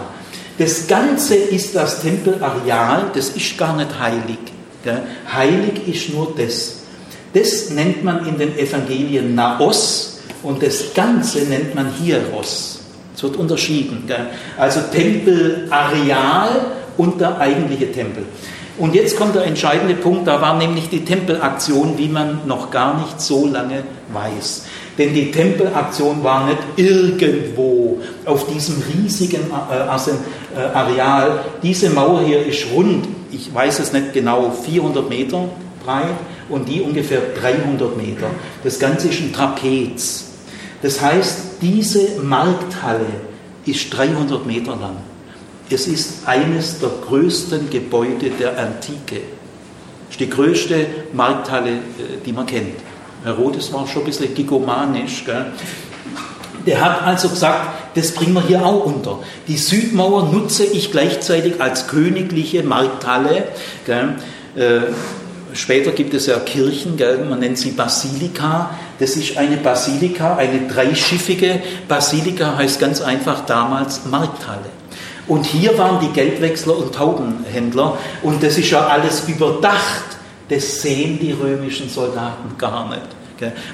[0.57, 4.39] Das Ganze ist das Tempelareal, das ist gar nicht heilig.
[5.33, 6.80] Heilig ist nur das.
[7.34, 12.79] Das nennt man in den Evangelien Naos und das Ganze nennt man Hieros.
[13.15, 14.03] Es wird unterschieden.
[14.07, 14.27] Gell?
[14.57, 16.49] Also Tempelareal
[16.97, 18.25] und der eigentliche Tempel.
[18.77, 22.99] Und jetzt kommt der entscheidende Punkt, da war nämlich die Tempelaktion, wie man noch gar
[22.99, 24.63] nicht so lange weiß.
[24.97, 31.39] Denn die Tempelaktion war nicht irgendwo auf diesem riesigen äh, äh, Areal.
[31.61, 35.49] Diese Mauer hier ist rund, ich weiß es nicht genau, 400 Meter
[35.86, 36.15] breit
[36.51, 38.27] und die ungefähr 300 Meter.
[38.63, 40.25] Das Ganze ist ein Trapez.
[40.81, 43.05] Das heißt, diese Markthalle
[43.65, 44.97] ist 300 Meter lang.
[45.69, 49.21] Es ist eines der größten Gebäude der Antike.
[50.09, 51.77] Es ist die größte Markthalle, äh,
[52.25, 52.75] die man kennt.
[53.23, 55.23] Herodes war schon ein bisschen gigomanisch.
[55.25, 55.45] Gell?
[56.65, 59.19] Der hat also gesagt, das bringen wir hier auch unter.
[59.47, 63.45] Die Südmauer nutze ich gleichzeitig als königliche Markthalle.
[63.85, 64.15] Gell?
[65.53, 67.25] Später gibt es ja Kirchen, gell?
[67.29, 68.71] man nennt sie Basilika.
[68.99, 74.69] Das ist eine Basilika, eine dreischiffige Basilika heißt ganz einfach damals Markthalle.
[75.27, 80.03] Und hier waren die Geldwechsler und Taubenhändler und das ist ja alles überdacht.
[80.49, 83.20] Das sehen die römischen Soldaten gar nicht.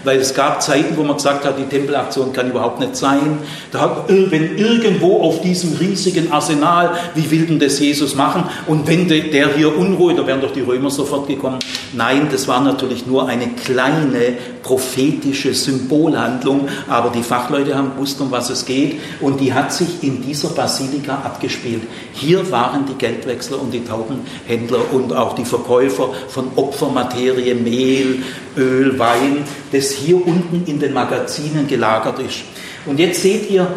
[0.04, 3.40] Weil es gab Zeiten, wo man gesagt hat, die Tempelaktion kann überhaupt nicht sein.
[3.72, 8.44] Da wenn irgendwo auf diesem riesigen Arsenal, wie will denn das Jesus machen?
[8.68, 11.60] Und wenn der hier Unruhe, da wären doch die Römer sofort gekommen.
[11.94, 18.32] Nein, das war natürlich nur eine kleine prophetische Symbolhandlung, aber die Fachleute haben gewusst, um
[18.32, 21.84] was es geht und die hat sich in dieser Basilika abgespielt.
[22.12, 28.24] Hier waren die Geldwechsler und die Taubenhändler und auch die Verkäufer von Opfermaterie, Mehl,
[28.58, 32.40] Öl, Wein, das hier unten in den Magazinen gelagert ist.
[32.86, 33.68] Und jetzt seht ihr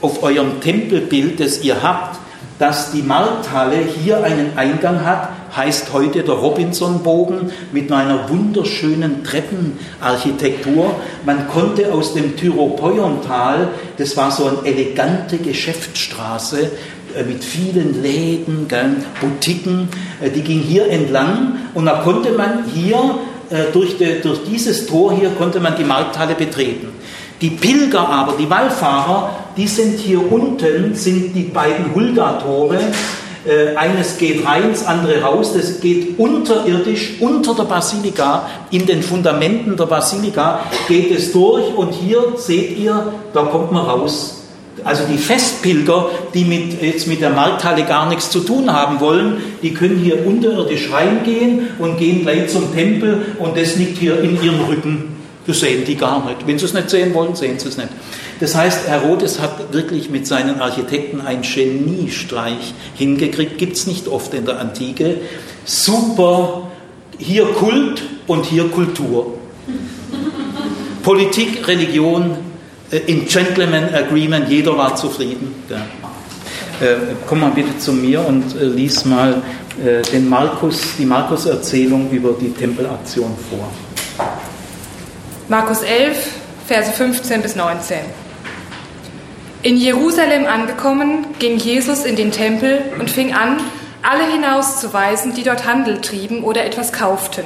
[0.00, 2.18] auf eurem Tempelbild, das ihr habt,
[2.58, 10.94] dass die Markthalle hier einen Eingang hat, heißt heute der Robinsonbogen mit einer wunderschönen Treppenarchitektur.
[11.24, 16.70] Man konnte aus dem Tyropoiontal, das war so eine elegante Geschäftsstraße,
[17.16, 18.68] äh, mit vielen Läden,
[19.20, 19.88] Boutiquen,
[20.20, 23.18] äh, die ging hier entlang und da konnte man hier
[23.72, 26.88] durch, die, durch dieses Tor hier konnte man die Markthalle betreten.
[27.40, 32.78] Die Pilger aber, die Wallfahrer, die sind hier unten, sind die beiden Hulda-Tore.
[33.46, 35.54] Äh, eines geht rein, das andere raus.
[35.54, 41.92] Das geht unterirdisch, unter der Basilika, in den Fundamenten der Basilika geht es durch und
[41.92, 44.39] hier seht ihr, da kommt man raus
[44.84, 49.38] also die Festpilger, die mit, jetzt mit der Markthalle gar nichts zu tun haben wollen,
[49.62, 54.42] die können hier unterirdisch reingehen und gehen gleich zum Tempel und das liegt hier in
[54.42, 55.16] ihrem Rücken.
[55.46, 56.46] Das sehen die gar nicht.
[56.46, 57.88] Wenn sie es nicht sehen wollen, sehen sie es nicht.
[58.40, 63.58] Das heißt, Herodes hat wirklich mit seinen Architekten einen Geniestreich hingekriegt.
[63.58, 65.16] Gibt es nicht oft in der Antike.
[65.64, 66.68] Super,
[67.18, 69.34] hier Kult und hier Kultur.
[71.02, 72.36] Politik, Religion,
[72.90, 75.54] äh, in Gentleman Agreement, jeder war zufrieden.
[76.80, 79.42] Äh, komm mal bitte zu mir und äh, lies mal
[79.84, 83.70] äh, den Markus, die Markus-Erzählung über die Tempelaktion vor.
[85.48, 86.16] Markus 11,
[86.66, 87.98] Verse 15 bis 19.
[89.62, 93.58] In Jerusalem angekommen, ging Jesus in den Tempel und fing an,
[94.02, 97.44] alle hinauszuweisen, die dort Handel trieben oder etwas kauften.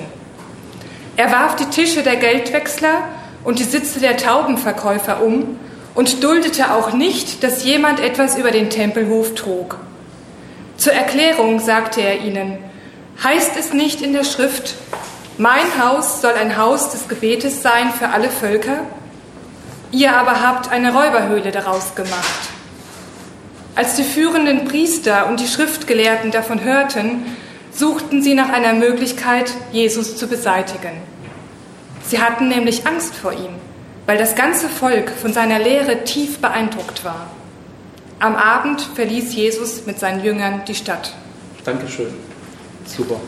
[1.17, 3.09] Er warf die Tische der Geldwechsler
[3.45, 5.59] und die Sitze der Taubenverkäufer um
[5.95, 9.79] und duldete auch nicht, dass jemand etwas über den Tempelhof trug.
[10.77, 12.59] Zur Erklärung sagte er ihnen,
[13.23, 14.75] heißt es nicht in der Schrift,
[15.39, 18.81] mein Haus soll ein Haus des Gebetes sein für alle Völker?
[19.93, 22.49] Ihr aber habt eine Räuberhöhle daraus gemacht.
[23.77, 27.25] Als die führenden Priester und die Schriftgelehrten davon hörten,
[27.73, 31.14] suchten sie nach einer Möglichkeit, Jesus zu beseitigen.
[32.07, 33.55] Sie hatten nämlich Angst vor ihm
[34.07, 37.31] weil das ganze Volk von seiner Lehre tief beeindruckt war.
[38.21, 41.15] Am Abend verließ Jesus mit seinen Jüngern die Stadt.
[41.65, 42.09] Dankeschön.
[42.87, 43.21] Super.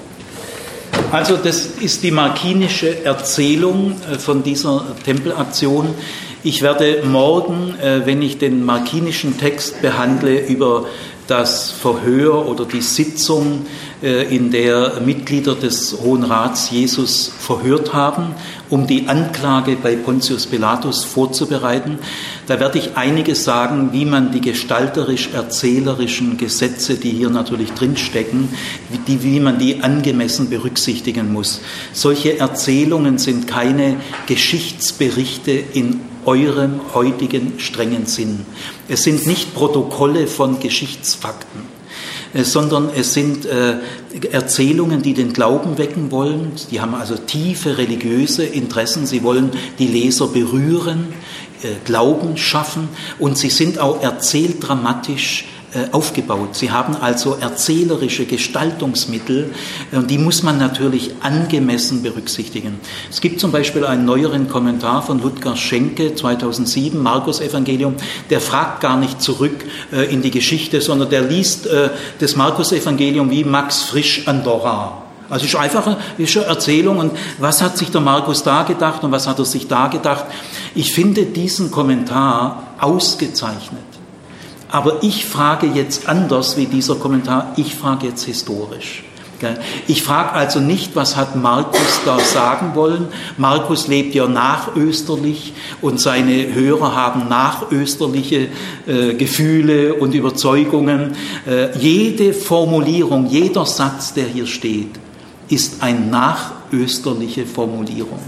[1.13, 5.95] Also das ist die markinische Erzählung äh, von dieser Tempelaktion.
[6.43, 10.87] Ich werde morgen, äh, wenn ich den markinischen Text behandle, über
[11.27, 13.67] das Verhör oder die Sitzung,
[14.03, 18.35] in der Mitglieder des Hohen Rats Jesus verhört haben,
[18.69, 21.99] um die Anklage bei Pontius Pilatus vorzubereiten.
[22.47, 28.51] Da werde ich einiges sagen, wie man die gestalterisch-erzählerischen Gesetze, die hier natürlich drinstecken,
[29.07, 31.61] wie, wie man die angemessen berücksichtigen muss.
[31.93, 38.45] Solche Erzählungen sind keine Geschichtsberichte in eurem heutigen strengen Sinn.
[38.89, 41.76] Es sind nicht Protokolle von Geschichtsfakten, äh,
[42.35, 43.77] sondern es sind äh,
[44.31, 46.53] Erzählungen, die den Glauben wecken wollen.
[46.71, 49.07] Die haben also tiefe religiöse Interessen.
[49.07, 51.13] Sie wollen die Leser berühren,
[51.63, 55.56] äh, Glauben schaffen und sie sind auch erzähldramatisch äh,
[55.93, 56.55] aufgebaut.
[56.55, 59.53] Sie haben also erzählerische Gestaltungsmittel
[59.93, 62.81] und äh, die muss man natürlich angemessen berücksichtigen.
[63.11, 67.95] Es gibt zum Beispiel einen neueren Kommentar von Ludger Schenke 2007, Markus Evangelium,
[68.31, 71.69] der fragt gar nicht zurück äh, in die Geschichte, sondern der liest
[72.19, 75.03] das Markus Evangelium wie Max Frisch Andorra.
[75.29, 79.11] Also es ist einfach eine Erzählung und was hat sich der Markus da gedacht und
[79.11, 80.25] was hat er sich da gedacht.
[80.75, 83.96] Ich finde diesen Kommentar ausgezeichnet.
[84.69, 89.05] Aber ich frage jetzt anders wie dieser Kommentar, ich frage jetzt historisch.
[89.87, 93.09] Ich frage also nicht, was hat Markus da sagen wollen.
[93.37, 95.53] Markus lebt ja nachösterlich
[95.83, 98.49] und seine Hörer haben nachösterliche
[98.87, 101.17] äh, Gefühle und Überzeugungen.
[101.47, 104.91] Äh, jede Formulierung, jeder Satz, der hier steht,
[105.49, 108.21] ist eine nachösterliche Formulierung.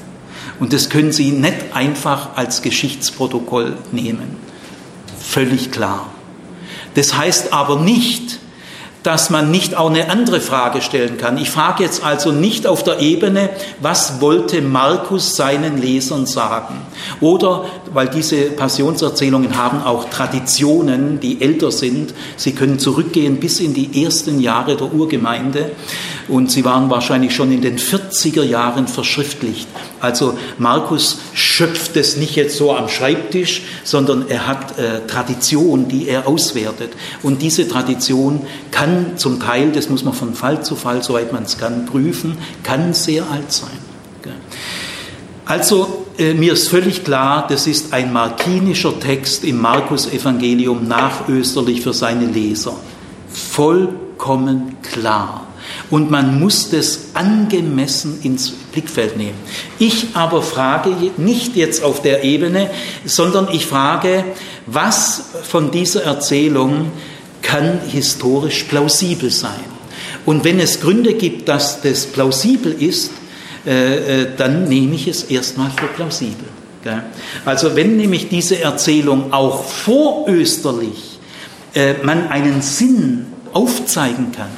[0.61, 4.37] Und das können Sie nicht einfach als Geschichtsprotokoll nehmen.
[5.21, 6.11] Völlig klar.
[6.95, 8.39] Das heißt aber nicht,
[9.09, 11.39] dass man nicht auch eine andere Frage stellen kann.
[11.39, 13.49] Ich frage jetzt also nicht auf der Ebene,
[13.81, 16.75] was wollte Markus seinen Lesern sagen?
[17.23, 23.73] Oder, weil diese Passionserzählungen haben auch Traditionen, die älter sind, sie können zurückgehen bis in
[23.73, 25.71] die ersten Jahre der Urgemeinde
[26.29, 29.69] und sie waren wahrscheinlich schon in den 40er Jahren verschriftlicht.
[30.01, 36.09] Also Markus schöpft es nicht jetzt so am Schreibtisch, sondern er hat äh, Tradition, die
[36.09, 36.93] er auswertet.
[37.23, 41.45] Und diese Tradition kann zum Teil, das muss man von Fall zu Fall, soweit man
[41.45, 43.71] es kann, prüfen, kann sehr alt sein.
[45.45, 51.95] Also äh, mir ist völlig klar, das ist ein markinischer Text im Markus-Evangelium nachösterlich für
[51.95, 52.77] seine Leser.
[53.31, 55.47] Vollkommen klar
[55.91, 59.39] und man muss das angemessen ins Blickfeld nehmen.
[59.79, 62.71] Ich aber frage nicht jetzt auf der Ebene,
[63.05, 64.25] sondern ich frage,
[64.67, 66.93] was von dieser Erzählung
[67.43, 69.79] kann historisch plausibel sein?
[70.27, 73.11] Und wenn es Gründe gibt, dass das plausibel ist,
[73.67, 76.47] äh, äh, dann nehme ich es erstmal für plausibel.
[77.45, 81.19] Also wenn nämlich diese Erzählung auch vorösterlich
[81.75, 84.49] äh, man einen Sinn aufzeigen kann,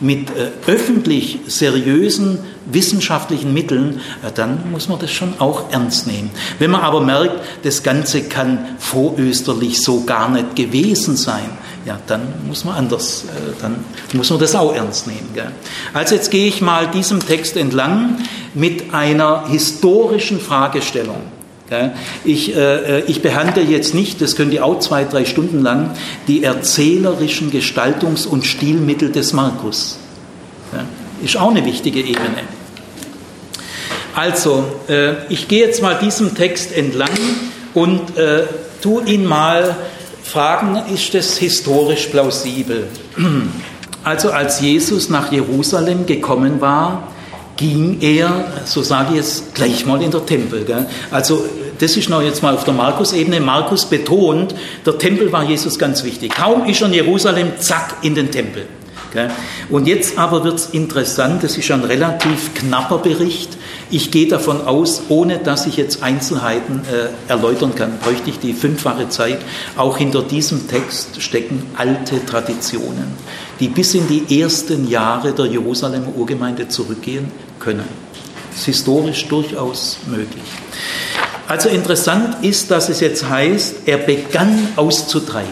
[0.00, 6.30] mit äh, öffentlich seriösen wissenschaftlichen Mitteln, äh, dann muss man das schon auch ernst nehmen.
[6.58, 11.50] Wenn man aber merkt, das Ganze kann vorösterlich so gar nicht gewesen sein,
[11.84, 15.30] ja, dann muss man anders, äh, dann muss man das auch ernst nehmen.
[15.34, 15.50] Gell?
[15.92, 18.18] Also jetzt gehe ich mal diesem Text entlang
[18.54, 21.22] mit einer historischen Fragestellung.
[22.24, 25.92] Ich, äh, äh, ich behandle jetzt nicht, das können die auch zwei, drei Stunden lang,
[26.26, 29.98] die erzählerischen Gestaltungs- und Stilmittel des Markus.
[31.22, 32.42] Ist auch eine wichtige Ebene.
[34.14, 37.10] Also, äh, ich gehe jetzt mal diesem Text entlang
[37.74, 38.44] und äh,
[38.82, 39.76] tu ihn mal
[40.22, 42.88] fragen, ist es historisch plausibel?
[44.02, 47.09] Also als Jesus nach Jerusalem gekommen war,
[47.60, 50.64] ging er, so sage ich jetzt, gleich mal in der Tempel.
[50.64, 50.86] Gell?
[51.10, 51.44] Also
[51.78, 53.40] das ist noch jetzt mal auf der Markus-Ebene.
[53.40, 54.54] Markus betont,
[54.84, 56.34] der Tempel war Jesus ganz wichtig.
[56.34, 58.66] Kaum ist er in Jerusalem, zack, in den Tempel.
[59.68, 63.56] Und jetzt aber wird es interessant, das ist ein relativ knapper Bericht.
[63.92, 68.52] Ich gehe davon aus, ohne dass ich jetzt Einzelheiten äh, erläutern kann, bräuchte ich die
[68.52, 69.38] fünffache Zeit.
[69.76, 73.06] Auch hinter diesem Text stecken alte Traditionen,
[73.58, 77.88] die bis in die ersten Jahre der Jerusalemer Urgemeinde zurückgehen können.
[78.50, 80.44] Das ist historisch durchaus möglich.
[81.48, 85.50] Also interessant ist, dass es jetzt heißt, er begann auszutreiben.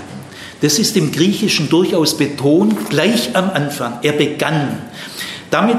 [0.61, 3.99] Das ist im Griechischen durchaus betont, gleich am Anfang.
[4.03, 4.79] Er begann.
[5.51, 5.79] Damit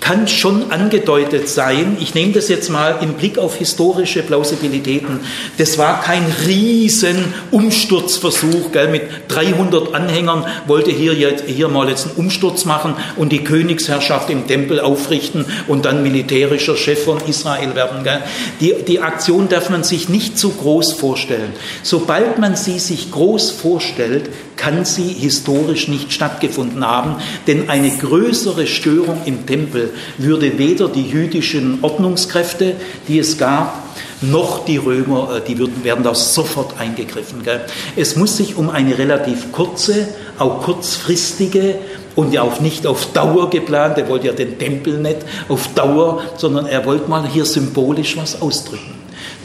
[0.00, 5.20] kann schon angedeutet sein, ich nehme das jetzt mal im Blick auf historische Plausibilitäten,
[5.58, 12.06] das war kein riesen Umsturzversuch, gell, mit 300 Anhängern wollte hier, jetzt, hier mal jetzt
[12.06, 17.74] einen Umsturz machen und die Königsherrschaft im Tempel aufrichten und dann militärischer Chef von Israel
[17.74, 18.04] werden.
[18.04, 18.22] Gell.
[18.60, 21.52] Die, die Aktion darf man sich nicht zu groß vorstellen.
[21.82, 28.66] Sobald man sie sich groß vorstellt, kann sie historisch nicht stattgefunden haben, denn eine größere
[28.66, 29.87] Störung im Tempel
[30.18, 32.74] würde weder die jüdischen Ordnungskräfte,
[33.06, 33.82] die es gab,
[34.20, 37.42] noch die Römer, äh, die würden, werden da sofort eingegriffen.
[37.42, 37.60] Gell?
[37.96, 40.08] Es muss sich um eine relativ kurze,
[40.38, 41.76] auch kurzfristige
[42.14, 45.18] und ja auch nicht auf Dauer geplant, er wollte ja den Tempel nicht
[45.48, 48.94] auf Dauer, sondern er wollte mal hier symbolisch was ausdrücken.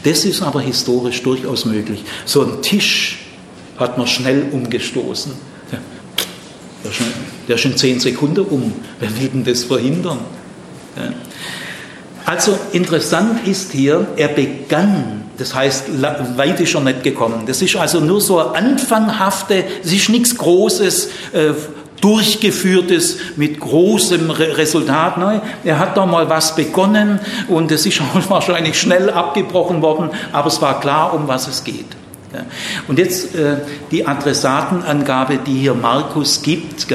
[0.02, 2.04] Das ist aber historisch durchaus möglich.
[2.24, 3.26] So ein Tisch
[3.78, 5.32] hat man schnell umgestoßen.
[6.84, 7.06] Der, ist schon,
[7.48, 8.72] der ist schon zehn Sekunden um.
[9.00, 10.20] Wer will denn das verhindern?
[12.26, 15.84] Also interessant ist hier, er begann, das heißt,
[16.36, 17.44] weit ist er nicht gekommen.
[17.46, 21.52] Das ist also nur so anfanghafte, es ist nichts Großes, äh,
[22.00, 25.16] durchgeführtes mit großem Resultat.
[25.16, 27.18] Nein, er hat da mal was begonnen
[27.48, 31.86] und es ist wahrscheinlich schnell abgebrochen worden, aber es war klar, um was es geht.
[32.88, 33.56] Und jetzt äh,
[33.90, 36.86] die Adressatenangabe, die hier Markus gibt,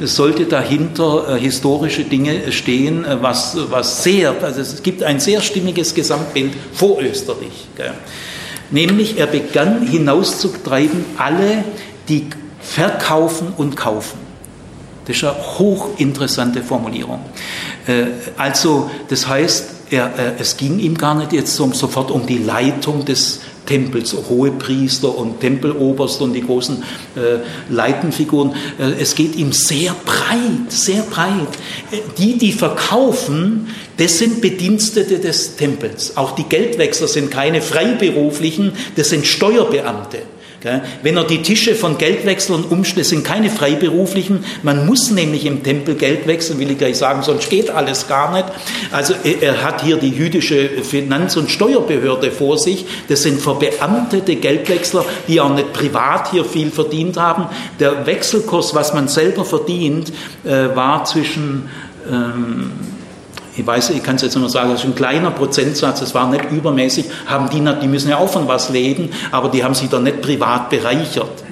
[0.00, 5.40] sollte dahinter äh, historische Dinge stehen, äh, was, was sehr, also es gibt ein sehr
[5.40, 7.68] stimmiges Gesamtbild vor Österreich.
[8.70, 11.64] Nämlich, er begann hinauszutreiben alle,
[12.08, 12.26] die
[12.60, 14.18] verkaufen und kaufen.
[15.06, 17.20] Das ist eine hochinteressante Formulierung.
[18.38, 23.40] Also, das heißt, er, es ging ihm gar nicht jetzt sofort um die Leitung des
[23.66, 26.82] Tempels, Hohepriester und Tempeloberst und die großen
[27.16, 28.54] äh, Leitenfiguren.
[28.78, 31.48] Äh, es geht ihm sehr breit, sehr breit.
[31.90, 36.16] Äh, die, die verkaufen, das sind Bedienstete des Tempels.
[36.16, 40.18] Auch die Geldwechsler sind keine Freiberuflichen, das sind Steuerbeamte.
[41.02, 44.44] Wenn er die Tische von Geldwechseln umstellt, sind keine Freiberuflichen.
[44.62, 48.32] Man muss nämlich im Tempel Geld wechseln, will ich gleich sagen, sonst geht alles gar
[48.32, 48.46] nicht.
[48.90, 52.86] Also er hat hier die jüdische Finanz- und Steuerbehörde vor sich.
[53.08, 57.46] Das sind verbeamtete Geldwechsler, die auch nicht privat hier viel verdient haben.
[57.78, 60.12] Der Wechselkurs, was man selber verdient,
[60.44, 61.68] äh, war zwischen
[62.10, 62.72] ähm,
[63.56, 66.28] ich weiß, ich kann es jetzt nur sagen, das ist ein kleiner Prozentsatz, es war
[66.30, 69.88] nicht übermäßig, haben die, die müssen ja auch von was leben, aber die haben sich
[69.88, 71.44] da nicht privat bereichert.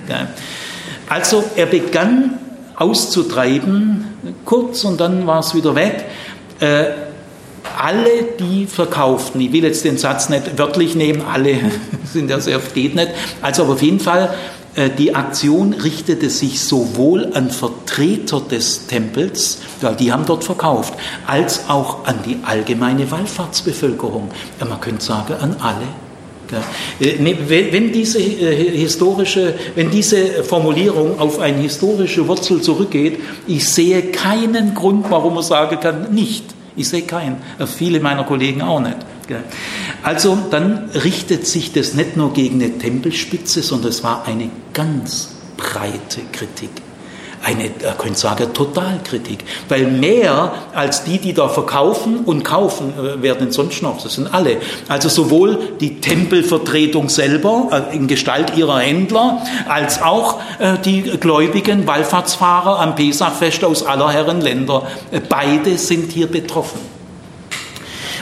[1.08, 2.38] Also er begann
[2.76, 4.04] auszutreiben,
[4.44, 6.04] kurz und dann war es wieder weg.
[6.58, 6.84] Äh,
[7.78, 11.56] alle, die verkauften, ich will jetzt den Satz nicht wörtlich nehmen, alle
[12.04, 14.34] sind ja sehr, geht nicht, also auf jeden Fall
[14.98, 20.94] die Aktion richtete sich sowohl an Vertreter des Tempels, weil die haben dort verkauft,
[21.26, 24.30] als auch an die allgemeine Wallfahrtsbevölkerung.
[24.60, 25.86] Man könnte sagen, an alle.
[27.00, 27.18] Äh,
[27.48, 34.74] wenn diese äh, historische, wenn diese Formulierung auf eine historische Wurzel zurückgeht, ich sehe keinen
[34.74, 36.44] Grund, warum man sagen kann, nicht.
[36.76, 37.36] Ich sehe keinen.
[37.66, 38.96] Viele meiner Kollegen auch nicht.
[40.02, 45.28] Also dann richtet sich das nicht nur gegen eine Tempelspitze, sondern es war eine ganz
[45.56, 46.70] breite Kritik.
[47.44, 49.40] Eine, er könnte sagen, Totalkritik.
[49.68, 54.00] Weil mehr als die, die da verkaufen und kaufen, äh, werden sonst noch.
[54.00, 54.58] Das sind alle.
[54.86, 61.84] Also sowohl die Tempelvertretung selber äh, in Gestalt ihrer Händler, als auch äh, die gläubigen
[61.84, 64.86] Wallfahrtsfahrer am Pesachfest aus aller Herren Länder.
[65.28, 66.78] Beide sind hier betroffen.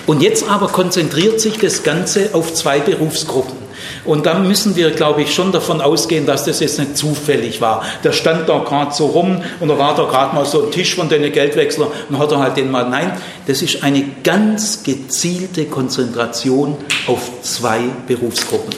[0.07, 3.71] Und jetzt aber konzentriert sich das Ganze auf zwei Berufsgruppen.
[4.05, 7.83] Und da müssen wir, glaube ich, schon davon ausgehen, dass das jetzt nicht zufällig war.
[8.05, 10.95] Der stand da gerade so rum und da war da gerade mal so ein Tisch
[10.95, 12.89] von den Geldwechslern und hat er halt den mal.
[12.89, 13.13] Nein,
[13.47, 16.77] das ist eine ganz gezielte Konzentration
[17.07, 18.75] auf zwei Berufsgruppen.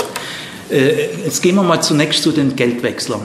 [0.71, 3.23] Äh, jetzt gehen wir mal zunächst zu den Geldwechslern.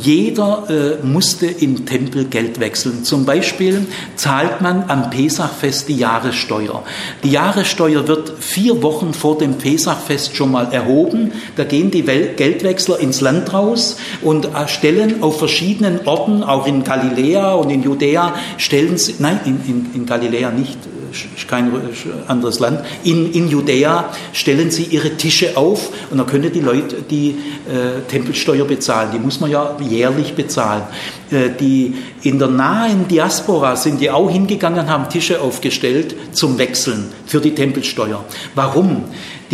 [0.00, 3.04] Jeder äh, musste im Tempel Geld wechseln.
[3.04, 3.86] Zum Beispiel
[4.16, 6.82] zahlt man am Pesachfest die Jahressteuer.
[7.22, 11.32] Die Jahressteuer wird vier Wochen vor dem Pesachfest schon mal erhoben.
[11.56, 17.54] Da gehen die Geldwechsler ins Land raus und stellen auf verschiedenen Orten, auch in Galiläa
[17.54, 20.78] und in Judäa, stellen sie, nein, in, in, in Galiläa nicht,
[21.48, 21.72] kein
[22.28, 27.02] anderes Land, in, in Judäa stellen sie ihre Tische auf und da können die Leute
[27.02, 27.30] die
[27.68, 29.10] äh, Tempelsteuer bezahlen.
[29.12, 30.84] Die muss man ja jährlich bezahlen.
[31.30, 37.12] Äh, die in der nahen Diaspora sind die auch hingegangen, haben Tische aufgestellt zum Wechseln
[37.26, 38.24] für die Tempelsteuer.
[38.54, 39.04] Warum?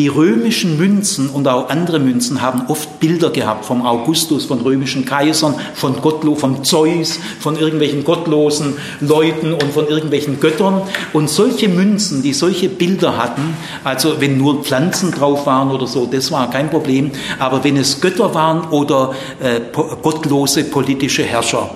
[0.01, 5.05] Die römischen Münzen und auch andere Münzen haben oft Bilder gehabt vom Augustus, von römischen
[5.05, 10.81] Kaisern, von Gottlo, vom Zeus, von irgendwelchen gottlosen Leuten und von irgendwelchen Göttern.
[11.13, 13.55] Und solche Münzen, die solche Bilder hatten,
[13.85, 17.11] also wenn nur Pflanzen drauf waren oder so, das war kein Problem.
[17.39, 19.61] Aber wenn es Götter waren oder äh,
[20.01, 21.69] gottlose politische Herrscher,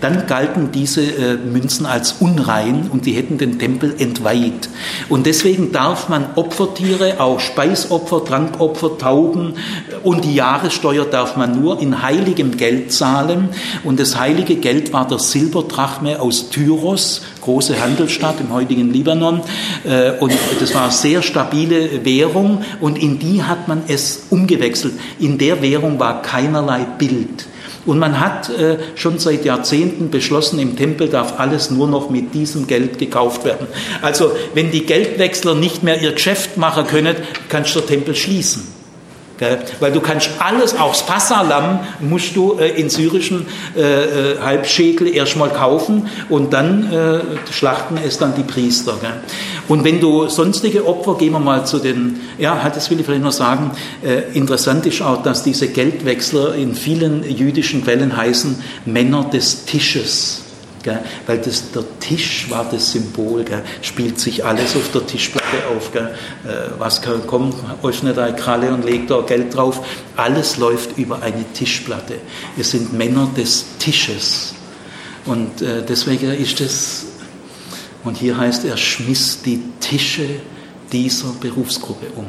[0.00, 4.68] dann galten diese äh, Münzen als unrein und die hätten den Tempel entweiht.
[5.08, 9.54] Und deswegen darf man Opfertiere, auch Speisopfer, Trankopfer, Tauben
[10.02, 13.50] und die Jahressteuer darf man nur in heiligem Geld zahlen.
[13.84, 19.42] Und das heilige Geld war der Silberdrachme aus Tyros, große Handelsstadt im heutigen Libanon.
[19.84, 24.94] Äh, und das war eine sehr stabile Währung und in die hat man es umgewechselt.
[25.18, 27.46] In der Währung war keinerlei Bild.
[27.86, 32.34] Und man hat äh, schon seit Jahrzehnten beschlossen, im Tempel darf alles nur noch mit
[32.34, 33.66] diesem Geld gekauft werden.
[34.02, 37.16] Also wenn die Geldwechsler nicht mehr ihr Geschäft machen können,
[37.48, 38.73] kannst du den Tempel schließen.
[39.80, 43.46] Weil du kannst alles, auch das Passalam musst du äh, in syrischen
[43.76, 46.88] äh, äh, Halbschekel erstmal kaufen und dann
[47.50, 48.96] schlachten es dann die Priester.
[49.68, 53.24] Und wenn du sonstige Opfer, gehen wir mal zu den, ja, das will ich vielleicht
[53.24, 53.70] noch sagen,
[54.32, 60.44] interessant ist auch, dass diese Geldwechsler in vielen jüdischen Quellen heißen Männer des Tisches.
[60.84, 61.00] Gell?
[61.26, 63.62] Weil das, der Tisch war das Symbol, gell?
[63.80, 65.90] spielt sich alles auf der Tischplatte auf.
[65.92, 66.14] Gell?
[66.44, 69.80] Äh, was kann, kommt, öffnet eine Kralle und legt da Geld drauf.
[70.16, 72.16] Alles läuft über eine Tischplatte.
[72.54, 74.54] Wir sind Männer des Tisches.
[75.24, 77.06] Und äh, deswegen ist es,
[78.04, 80.28] und hier heißt er, schmiss die Tische
[80.94, 82.24] dieser Berufsgruppe um.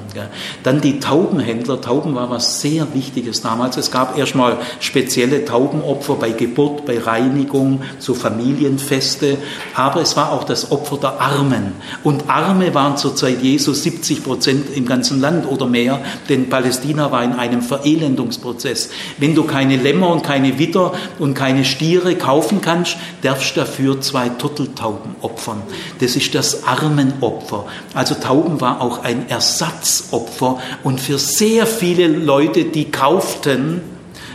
[0.63, 1.81] Dann die Taubenhändler.
[1.81, 3.77] Tauben war was sehr Wichtiges damals.
[3.77, 9.37] Es gab erstmal spezielle Taubenopfer bei Geburt, bei Reinigung, so Familienfeste.
[9.75, 11.73] Aber es war auch das Opfer der Armen.
[12.03, 17.11] Und Arme waren zur Zeit Jesu 70 Prozent im ganzen Land oder mehr, denn Palästina
[17.11, 18.89] war in einem Verelendungsprozess.
[19.19, 24.01] Wenn du keine Lämmer und keine Witter und keine Stiere kaufen kannst, darfst du dafür
[24.01, 25.61] zwei Turteltauben opfern.
[25.99, 27.67] Das ist das Armenopfer.
[27.93, 33.81] Also Tauben War auch ein Ersatzopfer und für sehr viele Leute, die kauften,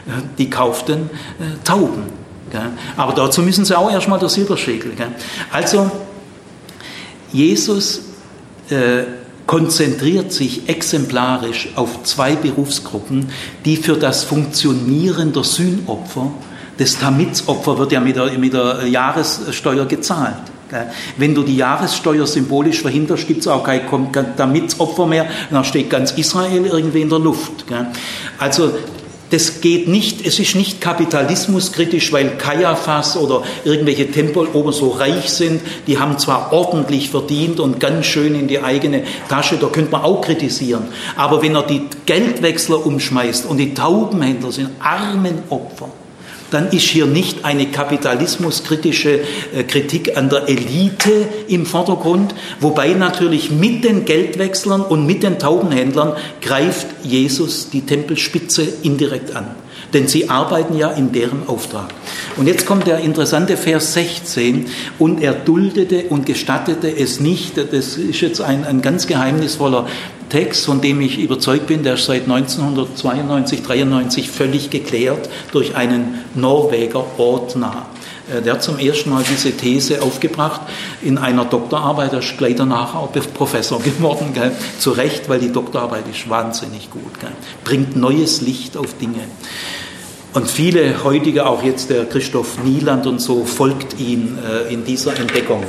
[0.06, 2.20] äh, die kauften äh, Tauben.
[2.96, 4.90] Aber dazu müssen sie auch erstmal der Silberschäkel.
[5.52, 5.88] Also
[7.32, 8.00] Jesus
[8.70, 9.04] äh,
[9.46, 13.28] konzentriert sich exemplarisch auf zwei Berufsgruppen,
[13.64, 16.30] die für das Funktionieren der Sühnopfer,
[16.78, 20.49] das Tamizopfer wird ja mit der, mit der Jahressteuer gezahlt.
[21.16, 23.82] Wenn du die Jahressteuer symbolisch verhinderst, gibt es auch kein
[24.36, 27.64] Damitopfer mehr, dann steht ganz Israel irgendwie in der Luft.
[28.38, 28.72] Also
[29.30, 35.60] das geht nicht, es ist nicht kapitalismuskritisch, weil Kaiaphas oder irgendwelche Tempelober so reich sind,
[35.86, 40.02] die haben zwar ordentlich verdient und ganz schön in die eigene Tasche, da könnte man
[40.02, 40.82] auch kritisieren.
[41.16, 45.90] Aber wenn er die Geldwechsler umschmeißt und die Taubenhändler sind armen Opfer,
[46.50, 49.20] dann ist hier nicht eine kapitalismuskritische
[49.54, 55.38] äh, Kritik an der Elite im Vordergrund, wobei natürlich mit den Geldwechslern und mit den
[55.38, 59.46] Taubenhändlern greift Jesus die Tempelspitze indirekt an.
[59.92, 61.92] Denn sie arbeiten ja in deren Auftrag.
[62.36, 64.66] Und jetzt kommt der interessante Vers 16.
[64.98, 67.56] Und er duldete und gestattete es nicht.
[67.56, 69.88] Das ist jetzt ein, ein ganz geheimnisvoller
[70.30, 76.24] Text, von dem ich überzeugt bin, der ist seit 1992, 93 völlig geklärt durch einen
[76.34, 77.86] Norweger Ortner.
[78.32, 80.62] Äh, der hat zum ersten Mal diese These aufgebracht
[81.02, 84.32] in einer Doktorarbeit, der ist gleich danach auch Professor geworden.
[84.32, 84.52] Gell?
[84.78, 87.20] Zu Recht, weil die Doktorarbeit ist wahnsinnig gut.
[87.20, 87.32] Gell?
[87.64, 89.20] Bringt neues Licht auf Dinge.
[90.32, 95.18] Und viele heutige, auch jetzt der Christoph Nieland und so, folgt ihm äh, in dieser
[95.18, 95.64] Entdeckung.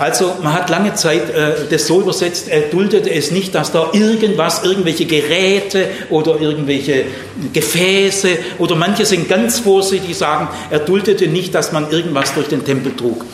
[0.00, 3.90] Also man hat lange Zeit äh, das so übersetzt, er duldete es nicht, dass da
[3.92, 7.04] irgendwas, irgendwelche Geräte oder irgendwelche
[7.52, 12.64] Gefäße oder manche sind ganz vorsichtig, sagen, er duldete nicht, dass man irgendwas durch den
[12.64, 13.24] Tempel trug.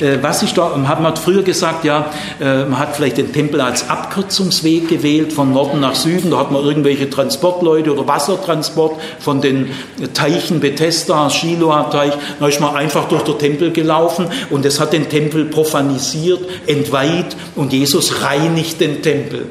[0.00, 2.06] Äh, was ich da, man hat früher gesagt, ja,
[2.40, 6.50] äh, man hat vielleicht den Tempel als Abkürzungsweg gewählt, von Norden nach Süden, da hat
[6.50, 9.70] man irgendwelche Transportleute oder Wassertransport von den
[10.14, 15.08] Teichen Bethesda, Shiloah-Teich, da ist man einfach durch den Tempel gelaufen und das hat den
[15.08, 19.46] Tempel profanisiert, entweiht und Jesus reinigt den Tempel.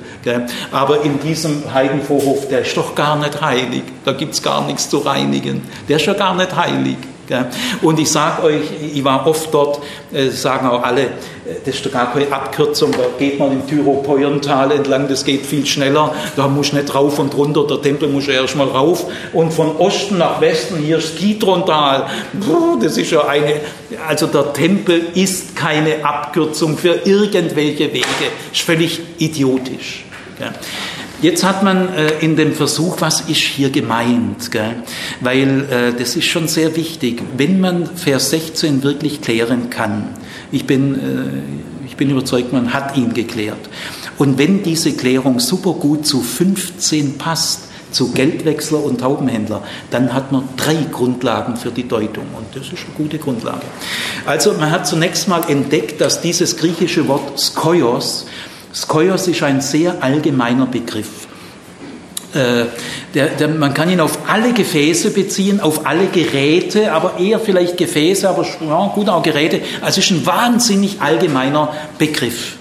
[0.71, 4.89] Aber in diesem Heidenvorhof, der ist doch gar nicht heilig, da gibt es gar nichts
[4.89, 6.97] zu reinigen, der ist ja gar nicht heilig.
[7.81, 8.61] Und ich sage euch,
[8.93, 9.79] ich war oft dort,
[10.13, 11.07] äh, sagen auch alle, äh,
[11.65, 15.65] das ist doch gar keine Abkürzung, da geht man im Tyro-Poyental entlang, das geht viel
[15.65, 19.05] schneller, da muss nicht rauf und runter, der Tempel muss erst mal rauf.
[19.33, 22.07] Und von Osten nach Westen, hier ist Kidrontal,
[22.81, 23.55] das ist ja eine,
[24.07, 28.05] also der Tempel ist keine Abkürzung für irgendwelche Wege,
[28.51, 30.05] ist völlig idiotisch.
[31.21, 34.75] Jetzt hat man äh, in dem Versuch, was ist hier gemeint, gell?
[35.19, 40.09] weil äh, das ist schon sehr wichtig, wenn man Vers 16 wirklich klären kann.
[40.51, 43.57] Ich bin, äh, ich bin überzeugt, man hat ihn geklärt.
[44.19, 50.31] Und wenn diese Klärung super gut zu 15 passt, zu Geldwechsler und Taubenhändler, dann hat
[50.31, 53.61] man drei Grundlagen für die Deutung und das ist eine gute Grundlage.
[54.25, 58.25] Also man hat zunächst mal entdeckt, dass dieses griechische Wort Skoios
[58.73, 61.27] Skoios ist ein sehr allgemeiner Begriff.
[62.33, 62.65] Äh,
[63.13, 67.77] der, der, man kann ihn auf alle Gefäße beziehen, auf alle Geräte, aber eher vielleicht
[67.77, 69.61] Gefäße, aber ja, gut auch Geräte.
[69.81, 72.57] Also es ist ein wahnsinnig allgemeiner Begriff.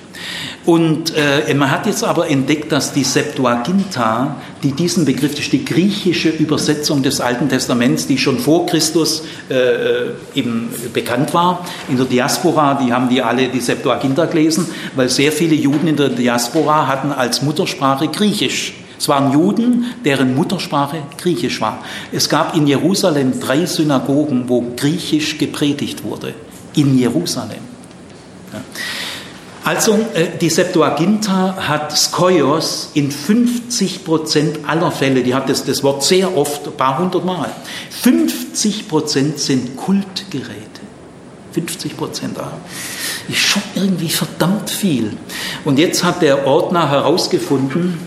[0.67, 4.35] Und äh, man hat jetzt aber entdeckt, dass die Septuaginta,
[4.65, 9.23] die diesen Begriff, das ist die griechische Übersetzung des Alten Testaments, die schon vor Christus
[9.49, 14.67] äh, äh, eben bekannt war, in der Diaspora, die haben die alle die Septuaginta gelesen,
[14.97, 18.75] weil sehr viele Juden in der Diaspora hatten als Muttersprache Griechisch.
[18.99, 21.79] Es waren Juden, deren Muttersprache Griechisch war.
[22.11, 26.35] Es gab in Jerusalem drei Synagogen, wo Griechisch gepredigt wurde.
[26.75, 27.76] In Jerusalem.
[29.67, 35.83] Also äh, die Septuaginta hat Skoios in 50 Prozent aller Fälle, die hat das, das
[35.83, 37.51] Wort sehr oft, ein paar hundert Mal.
[37.91, 40.61] 50 Prozent sind Kultgeräte.
[41.51, 42.39] 50 Prozent.
[42.39, 42.53] Ah,
[43.29, 45.17] ist schon irgendwie verdammt viel.
[45.65, 47.99] Und jetzt hat der Ordner herausgefunden,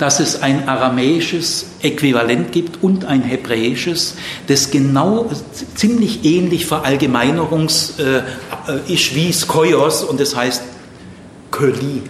[0.00, 4.14] dass es ein aramäisches Äquivalent gibt und ein hebräisches,
[4.46, 5.30] das genau
[5.74, 8.22] ziemlich ähnlich verallgemeinerungs äh,
[8.92, 10.62] ist wie Skoios und das heißt
[11.50, 12.00] Köli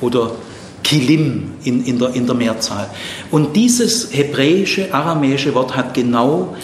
[0.00, 0.36] oder
[0.84, 2.88] Kilim in, in, der, in der Mehrzahl.
[3.32, 6.56] Und dieses hebräische, aramäische Wort hat genau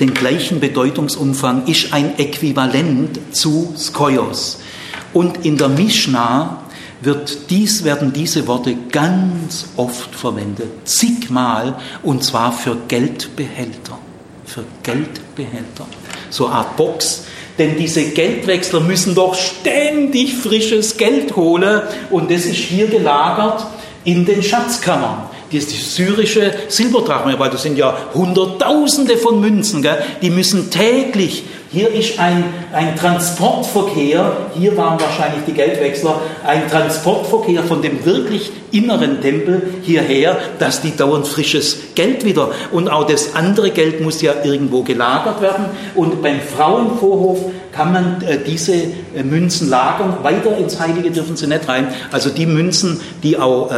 [0.00, 4.58] den gleichen Bedeutungsumfang, ist ein Äquivalent zu Skoios.
[5.14, 6.62] Und in der Mishnah
[7.00, 13.98] wird dies, werden diese Worte ganz oft verwendet, zigmal, und zwar für Geldbehälter.
[14.44, 15.86] Für Geldbehälter.
[16.30, 17.24] So eine Art Box.
[17.58, 23.66] Denn diese Geldwechsler müssen doch ständig frisches Geld holen und das ist hier gelagert
[24.04, 25.27] in den Schatzkammern.
[25.50, 29.98] Die syrische Silberdrachme, weil das sind ja Hunderttausende von Münzen, gell?
[30.20, 37.62] die müssen täglich hier ist ein, ein Transportverkehr, hier waren wahrscheinlich die Geldwechsler, ein Transportverkehr
[37.62, 43.34] von dem wirklich inneren Tempel hierher, dass die dauernd frisches Geld wieder und auch das
[43.34, 47.38] andere Geld muss ja irgendwo gelagert werden und beim Frauenvorhof
[47.72, 52.30] kann man äh, diese äh, Münzen lagern, weiter ins Heilige dürfen sie nicht rein, also
[52.30, 53.74] die Münzen, die auch äh,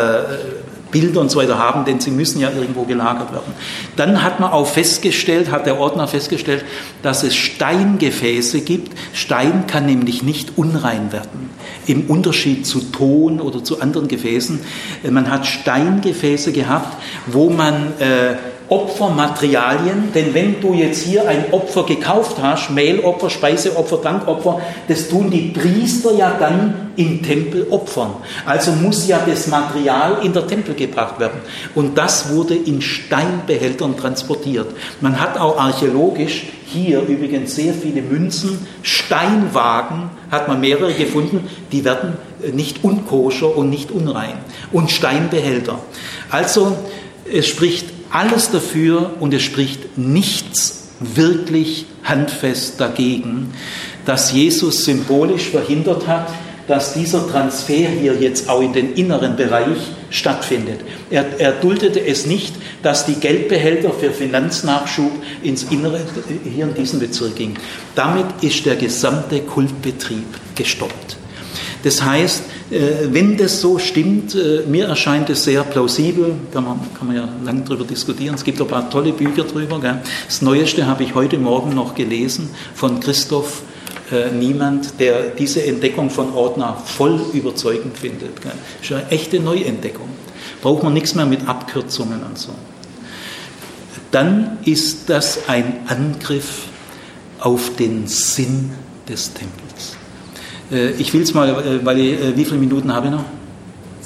[0.90, 3.52] Bilder und so weiter haben, denn sie müssen ja irgendwo gelagert werden.
[3.96, 6.64] Dann hat man auch festgestellt, hat der Ordner festgestellt,
[7.02, 8.96] dass es Steingefäße gibt.
[9.12, 11.50] Stein kann nämlich nicht unrein werden.
[11.86, 14.60] Im Unterschied zu Ton oder zu anderen Gefäßen.
[15.10, 16.96] Man hat Steingefäße gehabt,
[17.26, 18.36] wo man äh,
[18.70, 25.28] Opfermaterialien, denn wenn du jetzt hier ein Opfer gekauft hast, Mehlopfer, Speiseopfer, Trankopfer, das tun
[25.28, 28.12] die Priester ja dann im Tempel opfern.
[28.46, 31.40] Also muss ja das Material in der Tempel gebracht werden.
[31.74, 34.68] Und das wurde in Steinbehältern transportiert.
[35.00, 41.84] Man hat auch archäologisch hier übrigens sehr viele Münzen, Steinwagen, hat man mehrere gefunden, die
[41.84, 42.16] werden
[42.52, 44.34] nicht unkoscher und nicht unrein.
[44.70, 45.80] Und Steinbehälter.
[46.30, 46.76] Also
[47.32, 53.52] es spricht alles dafür und es spricht nichts wirklich handfest dagegen,
[54.04, 56.28] dass Jesus symbolisch verhindert hat,
[56.66, 59.78] dass dieser Transfer hier jetzt auch in den inneren Bereich
[60.10, 60.80] stattfindet.
[61.10, 65.10] Er, er duldete es nicht, dass die Geldbehälter für Finanznachschub
[65.42, 66.00] ins Innere,
[66.44, 67.58] hier in diesen Bezirk gingen.
[67.96, 71.16] Damit ist der gesamte Kultbetrieb gestoppt.
[71.82, 72.80] Das heißt, äh,
[73.10, 77.28] wenn das so stimmt, äh, mir erscheint es sehr plausibel, kann man, kann man ja
[77.44, 79.80] lange darüber diskutieren, es gibt ein paar tolle Bücher drüber.
[79.80, 80.00] Gell?
[80.26, 83.62] Das Neueste habe ich heute Morgen noch gelesen von Christoph
[84.12, 88.40] äh, niemand, der diese Entdeckung von Ordner voll überzeugend findet.
[88.42, 88.52] Gell?
[88.80, 90.08] Das ist eine echte Neuentdeckung.
[90.60, 92.50] Braucht man nichts mehr mit Abkürzungen und so.
[94.10, 96.64] Dann ist das ein Angriff
[97.38, 98.72] auf den Sinn
[99.08, 99.69] des Tempels.
[100.70, 103.24] Äh, ich will es mal, äh, weil ich, äh, wie viele Minuten habe ich noch?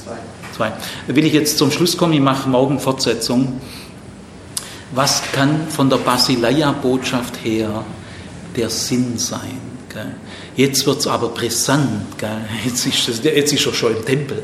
[0.02, 0.16] Zwei.
[0.54, 0.72] Zwei.
[1.14, 3.60] Will ich jetzt zum Schluss kommen, ich mache morgen Fortsetzung.
[4.92, 7.84] Was kann von der Basileia-Botschaft her
[8.56, 9.60] der Sinn sein?
[9.92, 10.14] Gell?
[10.56, 12.18] Jetzt wird es aber brisant.
[12.18, 12.44] Gell?
[12.64, 14.42] Jetzt, ist das, jetzt ist er schon im Tempel.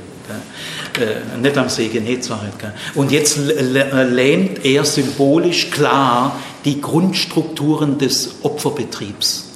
[0.99, 2.59] Äh, nicht am See Genezareth.
[2.59, 2.73] Gell?
[2.97, 9.50] Und jetzt lähmt er symbolisch klar die Grundstrukturen des Opferbetriebs.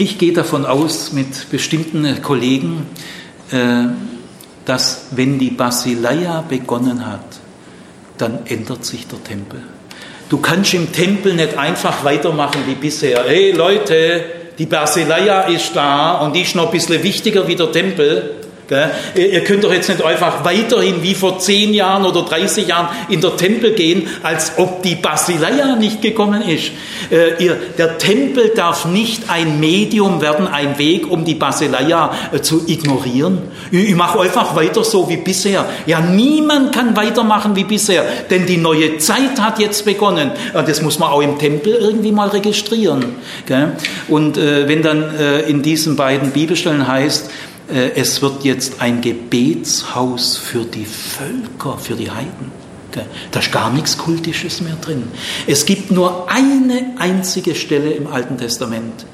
[0.00, 2.86] Ich gehe davon aus, mit bestimmten Kollegen,
[3.50, 3.82] äh,
[4.64, 7.20] dass wenn die Basileia begonnen hat,
[8.16, 9.60] dann ändert sich der Tempel.
[10.30, 13.24] Du kannst im Tempel nicht einfach weitermachen wie bisher.
[13.26, 14.24] Hey Leute,
[14.58, 18.36] die Basileia ist da und die ist noch ein bisschen wichtiger wie der Tempel.
[19.14, 23.20] Ihr könnt doch jetzt nicht einfach weiterhin wie vor 10 Jahren oder 30 Jahren in
[23.20, 26.70] der Tempel gehen, als ob die Basileia nicht gekommen ist.
[27.10, 32.62] Äh, der Tempel darf nicht ein Medium werden, ein Weg, um die Basileia äh, zu
[32.66, 33.38] ignorieren.
[33.70, 35.64] Ich mache einfach weiter so wie bisher.
[35.86, 40.30] Ja, niemand kann weitermachen wie bisher, denn die neue Zeit hat jetzt begonnen.
[40.52, 43.16] Das muss man auch im Tempel irgendwie mal registrieren.
[44.08, 45.10] Und äh, wenn dann
[45.48, 47.30] in diesen beiden Bibelstellen heißt,
[47.72, 52.52] es wird jetzt ein Gebetshaus für die Völker, für die Heiden.
[53.30, 55.04] Da ist gar nichts Kultisches mehr drin.
[55.46, 59.06] Es gibt nur eine einzige Stelle im Alten Testament,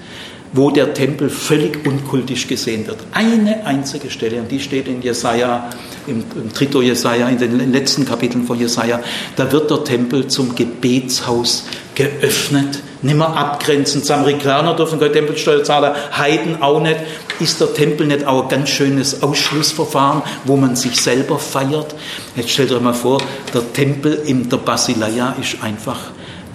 [0.53, 2.99] wo der Tempel völlig unkultisch gesehen wird.
[3.13, 5.69] Eine einzige Stelle, und die steht in Jesaja,
[6.07, 9.01] im, im Trito Jesaja, in den letzten Kapiteln von Jesaja.
[9.35, 11.65] Da wird der Tempel zum Gebetshaus
[11.95, 14.05] geöffnet, nimmer abgrenzend.
[14.05, 16.97] Samaritaner dürfen keine Tempelsteuer zahlen, Heiden auch nicht.
[17.41, 21.95] Ist der Tempel nicht auch ein ganz schönes Ausschlussverfahren, wo man sich selber feiert?
[22.35, 23.21] Jetzt stellt euch mal vor,
[23.53, 25.99] der Tempel in der Basileia ist einfach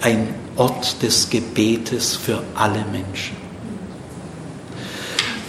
[0.00, 3.41] ein Ort des Gebetes für alle Menschen.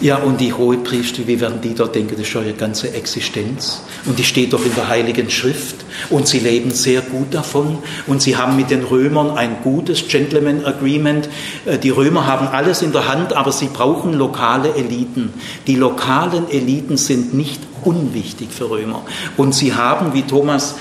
[0.04, 3.84] Ja, und die Hohepriester, wie werden die dort denken, das ist ihre ganze Existenz.
[4.06, 5.78] Und die steht doch in der Heiligen Schrift.
[6.10, 7.78] Und sie leben sehr gut davon.
[8.06, 11.30] Und sie haben mit den Römern ein gutes Gentleman Agreement.
[11.64, 15.32] Äh, die Römer haben alles in der Hand, aber sie brauchen lokale Eliten.
[15.68, 19.04] Die lokalen Eliten sind nicht unwichtig für Römer.
[19.38, 20.76] Und sie haben, wie Thomas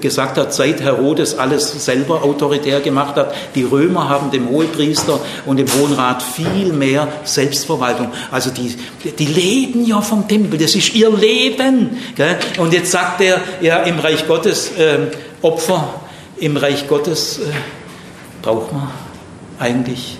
[0.00, 5.58] gesagt hat, seit Herodes alles selber autoritär gemacht hat, die Römer haben dem Hohepriester und
[5.58, 8.08] dem Hohen Rat viel mehr Selbstverwaltung.
[8.30, 8.74] Also die,
[9.18, 11.98] die leben ja vom Tempel, das ist ihr Leben.
[12.14, 12.38] Gell?
[12.58, 14.98] Und jetzt sagt er, ja, im Reich Gottes äh,
[15.42, 15.94] Opfer,
[16.38, 17.42] im Reich Gottes äh,
[18.42, 18.88] braucht man
[19.58, 20.18] eigentlich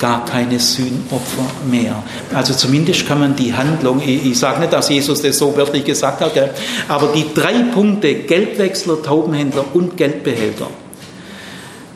[0.00, 2.02] gar keine Sühnopfer mehr.
[2.34, 5.84] Also zumindest kann man die Handlung, ich, ich sage nicht, dass Jesus das so wörtlich
[5.84, 6.50] gesagt hat, gell,
[6.88, 10.68] aber die drei Punkte, Geldwechsler, Taubenhändler und Geldbehälter,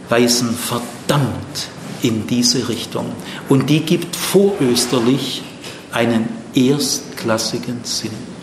[0.09, 1.69] weisen verdammt
[2.03, 3.07] in diese Richtung.
[3.49, 5.43] Und die gibt vorösterlich
[5.91, 8.34] einen erstklassigen Sinn.